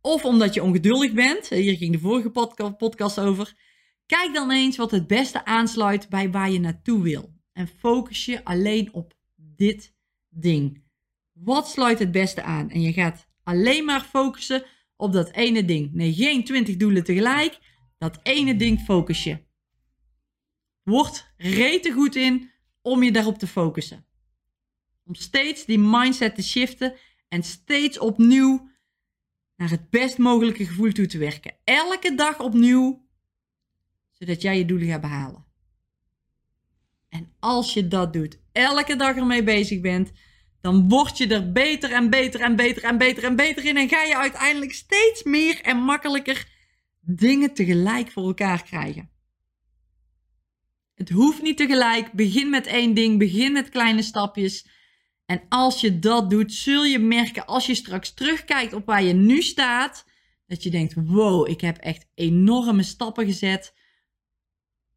of 0.01 0.25
omdat 0.25 0.55
je 0.55 0.63
ongeduldig 0.63 1.13
bent. 1.13 1.49
Hier 1.49 1.77
ging 1.77 1.93
de 1.93 1.99
vorige 1.99 2.31
podcast 2.79 3.21
over. 3.21 3.55
Kijk 4.07 4.35
dan 4.35 4.51
eens 4.51 4.77
wat 4.77 4.91
het 4.91 5.07
beste 5.07 5.45
aansluit 5.45 6.09
bij 6.09 6.31
waar 6.31 6.51
je 6.51 6.61
naartoe 6.61 7.03
wil. 7.03 7.35
En 7.53 7.69
focus 7.69 8.25
je 8.25 8.45
alleen 8.45 8.93
op 8.93 9.15
dit 9.37 9.95
ding. 10.29 10.83
Wat 11.33 11.69
sluit 11.69 11.99
het 11.99 12.11
beste 12.11 12.43
aan? 12.43 12.71
En 12.71 12.81
je 12.81 12.93
gaat 12.93 13.29
alleen 13.43 13.85
maar 13.85 14.01
focussen 14.01 14.65
op 14.97 15.13
dat 15.13 15.33
ene 15.33 15.65
ding. 15.65 15.93
Nee, 15.93 16.13
geen 16.13 16.45
20 16.45 16.77
doelen 16.77 17.05
tegelijk. 17.05 17.59
Dat 17.99 18.21
ene 18.23 18.57
ding 18.57 18.81
focus 18.81 19.25
je. 19.25 19.39
Word 20.83 21.33
rete 21.37 21.93
goed 21.93 22.17
in 22.17 22.52
om 22.83 23.03
je 23.03 23.13
daarop 23.13 23.39
te 23.39 23.47
focussen. 23.47 24.07
Om 25.05 25.15
steeds 25.15 25.65
die 25.65 25.79
mindset 25.79 26.35
te 26.35 26.43
shiften 26.43 26.95
en 27.29 27.43
steeds 27.43 27.99
opnieuw 27.99 28.71
naar 29.57 29.71
het 29.71 29.91
best 29.91 30.19
mogelijke 30.19 30.67
gevoel 30.67 30.93
toe 30.93 31.07
te 31.07 31.19
werken. 31.19 31.55
Elke 31.65 32.15
dag 32.15 32.41
opnieuw, 32.41 33.07
zodat 34.11 34.43
jij 34.43 34.59
je 34.59 34.65
doelen 34.65 34.89
gaat 34.89 35.01
behalen. 35.01 35.45
En 37.09 37.33
als 37.39 37.75
je 37.75 37.89
dat 37.89 38.13
doet, 38.13 38.39
elke 38.53 38.97
dag 38.97 39.17
ermee 39.17 39.43
bezig 39.43 39.81
bent, 39.81 40.13
dan 40.61 40.89
word 40.89 41.19
je 41.19 41.27
er 41.27 41.53
beter 41.53 41.93
en 41.93 42.11
beter 42.11 42.41
en 42.41 42.57
beter 42.57 42.85
en 42.85 42.99
beter 42.99 43.25
en 43.25 43.37
beter 43.37 43.65
in. 43.65 43.77
En 43.77 43.89
ga 43.89 44.03
je 44.03 44.17
uiteindelijk 44.17 44.73
steeds 44.73 45.23
meer 45.23 45.61
en 45.61 45.77
makkelijker 45.77 46.49
dingen 47.01 47.55
tegelijk 47.55 48.11
voor 48.11 48.27
elkaar 48.27 48.63
krijgen. 48.63 49.12
Het 50.95 51.11
hoeft 51.11 51.43
niet 51.43 51.57
tegelijk. 51.57 52.13
Begin 52.13 52.51
met 52.51 52.67
één 52.67 52.95
ding. 52.95 53.19
Begin 53.19 53.53
met 53.53 53.69
kleine 53.69 54.03
stapjes. 54.03 54.67
En 55.27 55.43
als 55.49 55.81
je 55.81 55.99
dat 55.99 56.31
doet, 56.31 56.53
zul 56.53 56.85
je 56.85 56.99
merken 56.99 57.47
als 57.47 57.67
je 57.67 57.75
straks 57.75 58.15
terugkijkt 58.15 58.73
op 58.73 58.87
waar 58.87 59.03
je 59.03 59.13
nu 59.13 59.43
staat, 59.43 60.05
dat 60.47 60.63
je 60.63 60.71
denkt: 60.71 60.95
wow, 60.95 61.49
ik 61.49 61.61
heb 61.61 61.77
echt 61.77 62.07
enorme 62.15 62.83
stappen 62.83 63.27
gezet. 63.27 63.75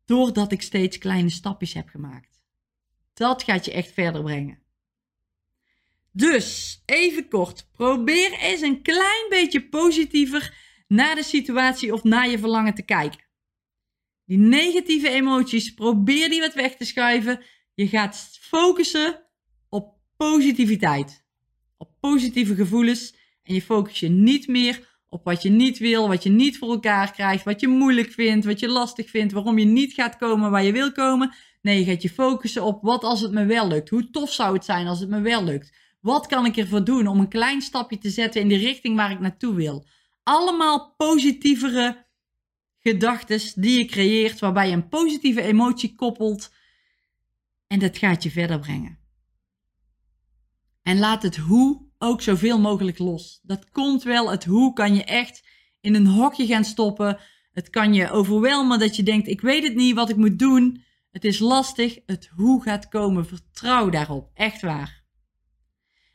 Doordat 0.05 0.51
ik 0.51 0.61
steeds 0.61 0.97
kleine 0.97 1.29
stapjes 1.29 1.73
heb 1.73 1.89
gemaakt. 1.89 2.41
Dat 3.13 3.43
gaat 3.43 3.65
je 3.65 3.71
echt 3.71 3.91
verder 3.91 4.23
brengen. 4.23 4.63
Dus, 6.11 6.81
even 6.85 7.27
kort. 7.27 7.67
Probeer 7.71 8.31
eens 8.39 8.61
een 8.61 8.81
klein 8.81 9.29
beetje 9.29 9.69
positiever 9.69 10.53
naar 10.87 11.15
de 11.15 11.23
situatie 11.23 11.93
of 11.93 12.03
naar 12.03 12.29
je 12.29 12.39
verlangen 12.39 12.73
te 12.73 12.81
kijken. 12.81 13.24
Die 14.25 14.37
negatieve 14.37 15.09
emoties, 15.09 15.73
probeer 15.73 16.29
die 16.29 16.39
wat 16.39 16.53
weg 16.53 16.75
te 16.75 16.85
schuiven. 16.85 17.41
Je 17.73 17.87
gaat 17.87 18.37
focussen 18.41 19.23
op 19.69 19.93
positiviteit. 20.17 21.25
Op 21.77 21.89
positieve 21.99 22.55
gevoelens. 22.55 23.15
En 23.43 23.53
je 23.53 23.61
focus 23.61 23.99
je 23.99 24.09
niet 24.09 24.47
meer 24.47 24.93
op 25.09 25.23
wat 25.23 25.41
je 25.41 25.49
niet 25.49 25.77
wil, 25.77 26.07
wat 26.07 26.23
je 26.23 26.29
niet 26.29 26.57
voor 26.57 26.69
elkaar 26.69 27.11
krijgt, 27.11 27.43
wat 27.43 27.59
je 27.59 27.67
moeilijk 27.67 28.11
vindt, 28.11 28.45
wat 28.45 28.59
je 28.59 28.67
lastig 28.67 29.09
vindt, 29.09 29.33
waarom 29.33 29.57
je 29.57 29.65
niet 29.65 29.93
gaat 29.93 30.17
komen 30.17 30.51
waar 30.51 30.63
je 30.63 30.71
wil 30.71 30.91
komen. 30.91 31.33
Nee, 31.61 31.79
je 31.79 31.85
gaat 31.85 32.01
je 32.01 32.09
focussen 32.09 32.63
op 32.63 32.81
wat 32.81 33.03
als 33.03 33.21
het 33.21 33.31
me 33.31 33.45
wel 33.45 33.67
lukt. 33.67 33.89
Hoe 33.89 34.09
tof 34.09 34.31
zou 34.31 34.53
het 34.53 34.65
zijn 34.65 34.87
als 34.87 34.99
het 34.99 35.09
me 35.09 35.21
wel 35.21 35.43
lukt? 35.43 35.73
Wat 36.01 36.27
kan 36.27 36.45
ik 36.45 36.57
ervoor 36.57 36.83
doen 36.83 37.07
om 37.07 37.19
een 37.19 37.27
klein 37.27 37.61
stapje 37.61 37.97
te 37.97 38.09
zetten 38.09 38.41
in 38.41 38.47
de 38.47 38.57
richting 38.57 38.95
waar 38.95 39.11
ik 39.11 39.19
naartoe 39.19 39.55
wil? 39.55 39.85
Allemaal 40.23 40.93
positievere 40.97 42.04
gedachten 42.89 43.61
die 43.61 43.77
je 43.77 43.85
creëert, 43.85 44.39
waarbij 44.39 44.67
je 44.67 44.73
een 44.73 44.87
positieve 44.87 45.41
emotie 45.41 45.95
koppelt. 45.95 46.53
En 47.67 47.79
dat 47.79 47.97
gaat 47.97 48.23
je 48.23 48.31
verder 48.31 48.59
brengen. 48.59 48.99
En 50.81 50.99
laat 50.99 51.23
het 51.23 51.35
hoe 51.35 51.85
ook 51.97 52.21
zoveel 52.21 52.59
mogelijk 52.59 52.99
los. 52.99 53.39
Dat 53.43 53.69
komt 53.69 54.03
wel. 54.03 54.31
Het 54.31 54.45
hoe 54.45 54.73
kan 54.73 54.95
je 54.95 55.03
echt 55.03 55.47
in 55.81 55.95
een 55.95 56.07
hokje 56.07 56.45
gaan 56.45 56.63
stoppen. 56.63 57.19
Het 57.51 57.69
kan 57.69 57.93
je 57.93 58.11
overwelmen 58.11 58.79
dat 58.79 58.95
je 58.95 59.03
denkt: 59.03 59.27
ik 59.27 59.41
weet 59.41 59.63
het 59.63 59.75
niet 59.75 59.95
wat 59.95 60.09
ik 60.09 60.15
moet 60.15 60.39
doen. 60.39 60.83
Het 61.11 61.25
is 61.25 61.39
lastig. 61.39 61.99
Het 62.05 62.29
hoe 62.35 62.63
gaat 62.63 62.87
komen. 62.87 63.25
Vertrouw 63.25 63.89
daarop. 63.89 64.31
Echt 64.33 64.61
waar. 64.61 65.03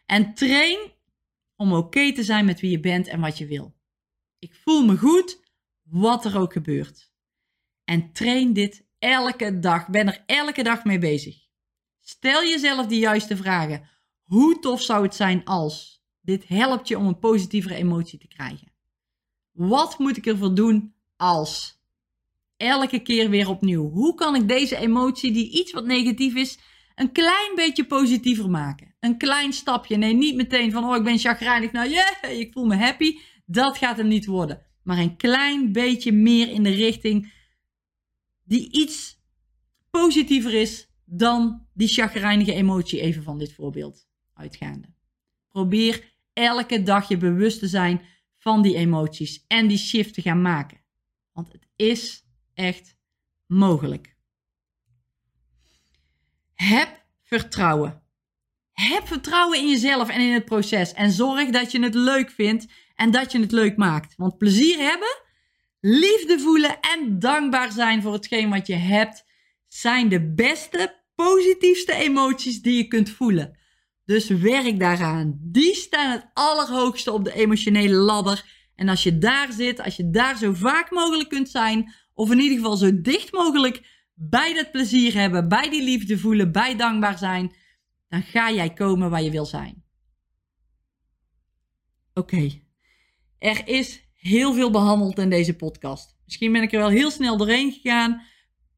En 0.06 0.34
train 0.34 0.92
om 1.56 1.72
oké 1.72 2.12
te 2.12 2.22
zijn 2.22 2.44
met 2.44 2.60
wie 2.60 2.70
je 2.70 2.80
bent 2.80 3.08
en 3.08 3.20
wat 3.20 3.38
je 3.38 3.46
wil. 3.46 3.74
Ik 4.38 4.54
voel 4.54 4.84
me 4.84 4.96
goed 4.96 5.39
wat 5.90 6.24
er 6.24 6.38
ook 6.38 6.52
gebeurt. 6.52 7.12
En 7.84 8.12
train 8.12 8.52
dit 8.52 8.86
elke 8.98 9.58
dag. 9.58 9.88
Ben 9.88 10.06
er 10.06 10.22
elke 10.26 10.62
dag 10.62 10.84
mee 10.84 10.98
bezig. 10.98 11.36
Stel 12.00 12.42
jezelf 12.42 12.86
die 12.86 12.98
juiste 12.98 13.36
vragen. 13.36 13.88
Hoe 14.22 14.58
tof 14.58 14.82
zou 14.82 15.02
het 15.02 15.14
zijn 15.14 15.44
als? 15.44 16.02
Dit 16.20 16.48
helpt 16.48 16.88
je 16.88 16.98
om 16.98 17.06
een 17.06 17.18
positievere 17.18 17.74
emotie 17.74 18.18
te 18.18 18.28
krijgen. 18.28 18.72
Wat 19.52 19.98
moet 19.98 20.16
ik 20.16 20.26
ervoor 20.26 20.54
doen 20.54 20.94
als? 21.16 21.78
Elke 22.56 23.00
keer 23.02 23.30
weer 23.30 23.48
opnieuw. 23.48 23.90
Hoe 23.90 24.14
kan 24.14 24.34
ik 24.34 24.48
deze 24.48 24.76
emotie, 24.76 25.32
die 25.32 25.50
iets 25.50 25.72
wat 25.72 25.84
negatief 25.84 26.34
is, 26.34 26.58
een 26.94 27.12
klein 27.12 27.54
beetje 27.54 27.86
positiever 27.86 28.50
maken? 28.50 28.94
Een 29.00 29.18
klein 29.18 29.52
stapje. 29.52 29.96
Nee, 29.96 30.14
niet 30.14 30.36
meteen 30.36 30.72
van, 30.72 30.84
oh, 30.84 30.96
ik 30.96 31.04
ben 31.04 31.18
chagrijnig. 31.18 31.72
Nou, 31.72 31.88
yeah, 31.88 32.38
ik 32.38 32.52
voel 32.52 32.66
me 32.66 32.76
happy. 32.76 33.18
Dat 33.46 33.78
gaat 33.78 33.96
hem 33.96 34.08
niet 34.08 34.26
worden 34.26 34.69
maar 34.82 34.98
een 34.98 35.16
klein 35.16 35.72
beetje 35.72 36.12
meer 36.12 36.48
in 36.48 36.62
de 36.62 36.70
richting 36.70 37.32
die 38.44 38.72
iets 38.72 39.18
positiever 39.90 40.54
is 40.54 40.88
dan 41.04 41.66
die 41.74 41.88
chagrijnige 41.88 42.52
emotie 42.52 43.00
even 43.00 43.22
van 43.22 43.38
dit 43.38 43.52
voorbeeld 43.52 44.08
uitgaande. 44.34 44.88
Probeer 45.48 46.14
elke 46.32 46.82
dag 46.82 47.08
je 47.08 47.16
bewust 47.16 47.58
te 47.58 47.68
zijn 47.68 48.02
van 48.38 48.62
die 48.62 48.76
emoties 48.76 49.44
en 49.46 49.66
die 49.66 49.78
shift 49.78 50.14
te 50.14 50.22
gaan 50.22 50.42
maken. 50.42 50.80
Want 51.32 51.52
het 51.52 51.66
is 51.76 52.24
echt 52.54 52.96
mogelijk. 53.46 54.16
Heb 56.54 57.04
vertrouwen. 57.22 58.02
Heb 58.72 59.06
vertrouwen 59.06 59.58
in 59.58 59.68
jezelf 59.68 60.08
en 60.08 60.20
in 60.20 60.32
het 60.32 60.44
proces. 60.44 60.92
En 60.92 61.10
zorg 61.10 61.50
dat 61.50 61.72
je 61.72 61.82
het 61.82 61.94
leuk 61.94 62.30
vindt 62.30 62.66
en 63.00 63.10
dat 63.10 63.32
je 63.32 63.40
het 63.40 63.52
leuk 63.52 63.76
maakt. 63.76 64.14
Want 64.16 64.38
plezier 64.38 64.78
hebben, 64.78 65.22
liefde 65.80 66.38
voelen 66.38 66.80
en 66.80 67.18
dankbaar 67.18 67.72
zijn 67.72 68.02
voor 68.02 68.12
hetgeen 68.12 68.50
wat 68.50 68.66
je 68.66 68.74
hebt, 68.74 69.24
zijn 69.68 70.08
de 70.08 70.32
beste, 70.32 71.02
positiefste 71.14 71.94
emoties 71.94 72.62
die 72.62 72.76
je 72.76 72.88
kunt 72.88 73.10
voelen. 73.10 73.58
Dus 74.04 74.28
werk 74.28 74.78
daaraan. 74.78 75.38
Die 75.40 75.74
staan 75.74 76.10
het 76.10 76.30
allerhoogste 76.32 77.12
op 77.12 77.24
de 77.24 77.32
emotionele 77.32 77.94
ladder. 77.94 78.44
En 78.74 78.88
als 78.88 79.02
je 79.02 79.18
daar 79.18 79.52
zit, 79.52 79.80
als 79.80 79.96
je 79.96 80.10
daar 80.10 80.38
zo 80.38 80.52
vaak 80.54 80.90
mogelijk 80.90 81.28
kunt 81.28 81.48
zijn, 81.48 81.92
of 82.14 82.30
in 82.30 82.40
ieder 82.40 82.56
geval 82.56 82.76
zo 82.76 83.00
dicht 83.00 83.32
mogelijk 83.32 84.06
bij 84.14 84.54
dat 84.54 84.70
plezier 84.70 85.14
hebben, 85.14 85.48
bij 85.48 85.70
die 85.70 85.82
liefde 85.82 86.18
voelen, 86.18 86.52
bij 86.52 86.76
dankbaar 86.76 87.18
zijn, 87.18 87.54
dan 88.08 88.22
ga 88.22 88.50
jij 88.50 88.72
komen 88.72 89.10
waar 89.10 89.22
je 89.22 89.30
wil 89.30 89.46
zijn. 89.46 89.84
Oké, 92.14 92.68
er 93.40 93.68
is 93.68 94.02
heel 94.14 94.54
veel 94.54 94.70
behandeld 94.70 95.18
in 95.18 95.30
deze 95.30 95.56
podcast. 95.56 96.16
Misschien 96.24 96.52
ben 96.52 96.62
ik 96.62 96.72
er 96.72 96.78
wel 96.78 96.88
heel 96.88 97.10
snel 97.10 97.36
doorheen 97.36 97.72
gegaan. 97.72 98.22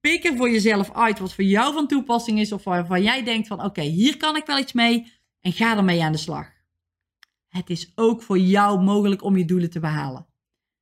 Pik 0.01 0.25
er 0.25 0.37
voor 0.37 0.51
jezelf 0.51 0.93
uit 0.93 1.19
wat 1.19 1.35
voor 1.35 1.45
jou 1.45 1.75
van 1.75 1.89
toepassing 1.89 2.39
is 2.39 2.53
of 2.53 2.65
waarvan 2.65 3.03
jij 3.03 3.25
denkt 3.25 3.49
van 3.49 3.65
oké, 3.65 3.83
hier 3.83 4.17
kan 4.17 4.37
ik 4.37 4.47
wel 4.47 4.59
iets 4.59 4.73
mee 4.73 5.13
en 5.41 5.53
ga 5.53 5.77
ermee 5.77 6.03
aan 6.03 6.13
de 6.13 6.19
slag. 6.19 6.51
Het 7.49 7.71
is 7.71 7.93
ook 7.95 8.23
voor 8.23 8.39
jou 8.39 8.83
mogelijk 8.83 9.23
om 9.23 9.37
je 9.37 9.45
doelen 9.45 9.71
te 9.71 9.81
behalen. 9.81 10.27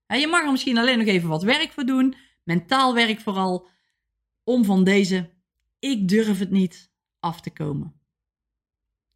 je 0.06 0.26
mag 0.26 0.44
er 0.44 0.50
misschien 0.50 0.78
alleen 0.78 0.98
nog 0.98 1.06
even 1.06 1.28
wat 1.28 1.42
werk 1.42 1.72
voor 1.72 1.84
doen, 1.84 2.14
mentaal 2.44 2.94
werk 2.94 3.20
vooral, 3.20 3.68
om 4.44 4.64
van 4.64 4.84
deze 4.84 5.30
ik 5.78 6.08
durf 6.08 6.38
het 6.38 6.50
niet 6.50 6.90
af 7.20 7.40
te 7.40 7.50
komen. 7.50 7.94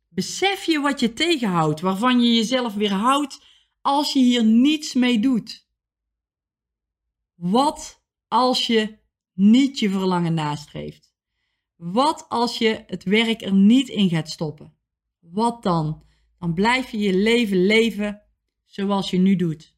Besef 0.08 0.64
je 0.64 0.80
wat 0.80 1.00
je 1.00 1.12
tegenhoudt, 1.12 1.80
waarvan 1.80 2.20
je 2.20 2.34
jezelf 2.34 2.74
weerhoudt 2.74 3.53
als 3.84 4.12
je 4.12 4.18
hier 4.18 4.44
niets 4.44 4.94
mee 4.94 5.20
doet? 5.20 5.68
Wat 7.34 8.04
als 8.28 8.66
je 8.66 8.98
niet 9.32 9.78
je 9.78 9.90
verlangen 9.90 10.34
nastreeft? 10.34 11.14
Wat 11.76 12.28
als 12.28 12.58
je 12.58 12.84
het 12.86 13.04
werk 13.04 13.42
er 13.42 13.52
niet 13.52 13.88
in 13.88 14.08
gaat 14.08 14.30
stoppen? 14.30 14.76
Wat 15.18 15.62
dan? 15.62 16.04
dan 16.44 16.54
blijf 16.54 16.90
je 16.90 16.98
je 16.98 17.14
leven 17.14 17.66
leven 17.66 18.22
zoals 18.64 19.10
je 19.10 19.18
nu 19.18 19.36
doet. 19.36 19.76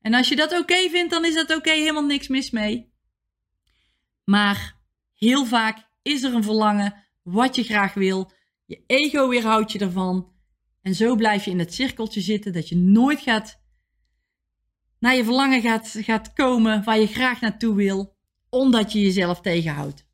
En 0.00 0.14
als 0.14 0.28
je 0.28 0.36
dat 0.36 0.58
oké 0.58 0.88
vindt, 0.90 1.10
dan 1.10 1.24
is 1.24 1.34
dat 1.34 1.56
oké, 1.56 1.70
helemaal 1.70 2.04
niks 2.04 2.28
mis 2.28 2.50
mee. 2.50 2.92
Maar 4.24 4.80
heel 5.14 5.44
vaak 5.46 5.88
is 6.02 6.22
er 6.22 6.34
een 6.34 6.42
verlangen 6.42 7.04
wat 7.22 7.56
je 7.56 7.62
graag 7.62 7.94
wil. 7.94 8.32
Je 8.64 8.82
ego 8.86 9.28
weerhoudt 9.28 9.72
je 9.72 9.78
ervan. 9.78 10.32
En 10.82 10.94
zo 10.94 11.16
blijf 11.16 11.44
je 11.44 11.50
in 11.50 11.58
het 11.58 11.74
cirkeltje 11.74 12.20
zitten 12.20 12.52
dat 12.52 12.68
je 12.68 12.76
nooit 12.76 13.20
gaat 13.20 13.60
naar 14.98 15.14
je 15.14 15.24
verlangen 15.24 15.60
gaat, 15.60 15.94
gaat 15.98 16.32
komen 16.32 16.84
waar 16.84 16.98
je 16.98 17.06
graag 17.06 17.40
naartoe 17.40 17.74
wil, 17.74 18.16
omdat 18.48 18.92
je 18.92 19.00
jezelf 19.00 19.40
tegenhoudt. 19.40 20.06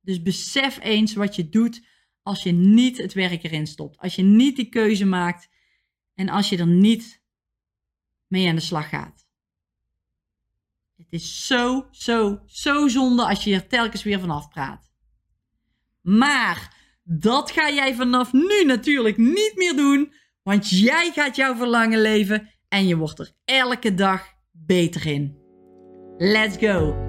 Dus 0.00 0.22
besef 0.22 0.78
eens 0.80 1.14
wat 1.14 1.36
je 1.36 1.48
doet 1.48 1.86
als 2.22 2.42
je 2.42 2.52
niet 2.52 2.96
het 2.96 3.12
werk 3.12 3.42
erin 3.42 3.66
stopt. 3.66 3.98
Als 3.98 4.14
je 4.14 4.22
niet 4.22 4.56
die 4.56 4.68
keuze 4.68 5.04
maakt 5.04 5.48
en 6.14 6.28
als 6.28 6.48
je 6.48 6.56
er 6.56 6.66
niet 6.66 7.22
mee 8.26 8.48
aan 8.48 8.54
de 8.54 8.60
slag 8.60 8.88
gaat. 8.88 9.26
Het 10.96 11.06
is 11.10 11.46
zo, 11.46 11.88
zo, 11.90 12.42
zo 12.46 12.88
zonde 12.88 13.26
als 13.26 13.44
je 13.44 13.54
er 13.54 13.66
telkens 13.66 14.02
weer 14.02 14.20
vanaf 14.20 14.48
praat. 14.48 14.90
Maar 16.00 16.77
dat 17.10 17.50
ga 17.50 17.70
jij 17.70 17.94
vanaf 17.94 18.32
nu 18.32 18.64
natuurlijk 18.64 19.16
niet 19.16 19.52
meer 19.54 19.76
doen, 19.76 20.12
want 20.42 20.68
jij 20.70 21.10
gaat 21.14 21.36
jouw 21.36 21.56
verlangen 21.56 22.00
leven 22.00 22.48
en 22.68 22.86
je 22.86 22.96
wordt 22.96 23.18
er 23.18 23.32
elke 23.44 23.94
dag 23.94 24.22
beter 24.52 25.06
in. 25.06 25.36
Let's 26.18 26.56
go! 26.56 27.06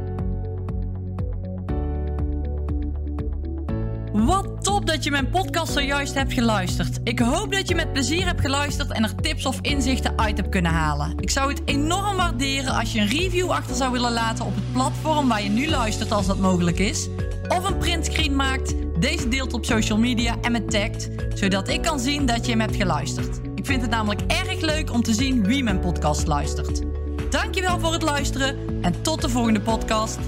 Wat 4.12 4.64
top 4.64 4.86
dat 4.86 5.04
je 5.04 5.12
mijn 5.12 5.30
podcast 5.30 5.74
zojuist 5.74 6.14
hebt 6.14 6.34
geluisterd. 6.34 7.00
Ik 7.04 7.20
hoop 7.20 7.52
dat 7.52 7.70
je 7.70 7.76
met 7.76 7.94
plezier 7.94 8.26
hebt 8.26 8.42
geluisterd 8.42 8.92
en 8.92 9.04
er 9.04 9.16
tips 9.16 9.46
of 9.46 9.62
inzichten 9.62 10.18
uit 10.20 10.38
hebt 10.38 10.50
kunnen 10.50 10.72
halen. 10.72 11.18
Ik 11.18 11.30
zou 11.30 11.50
het 11.50 11.62
enorm 11.66 12.18
waarderen 12.18 12.74
als 12.74 12.94
je 12.94 13.00
een 13.00 13.08
review 13.08 13.50
achter 13.50 13.76
zou 13.76 13.92
willen 13.92 14.12
laten 14.14 14.46
op 14.46 14.56
het 14.56 14.74
platform 14.74 15.28
waar 15.28 15.44
je 15.44 15.50
nu 15.50 15.70
luistert 15.70 16.12
als 16.12 16.28
dat 16.28 16.40
mogelijk 16.40 16.80
is. 16.80 17.10
Of 17.48 17.70
een 17.70 17.78
printscreen 17.78 18.36
maakt, 18.36 18.74
deze 19.00 19.28
deelt 19.28 19.54
op 19.54 19.66
social 19.66 19.98
media 19.98 20.36
en 20.42 20.52
me 20.52 20.66
tagt, 20.66 21.10
zodat 21.34 21.70
ik 21.70 21.82
kan 21.82 22.00
zien 22.00 22.26
dat 22.26 22.46
je 22.46 22.52
hem 22.52 22.60
hebt 22.60 22.76
geluisterd. 22.76 23.40
Ik 23.56 23.66
vind 23.66 23.82
het 23.82 23.92
namelijk 23.92 24.22
erg 24.28 24.62
leuk 24.62 24.92
om 24.92 25.04
te 25.04 25.14
zien 25.14 25.44
wie 25.44 25.64
mijn 25.64 25.80
podcast 25.80 26.28
luistert. 26.28 26.82
Dankjewel 27.30 27.80
voor 27.80 27.94
het 27.94 28.02
luisteren 28.02 28.58
en 28.82 29.02
tot 29.02 29.22
de 29.22 29.30
volgende 29.30 29.62
podcast. 29.62 30.20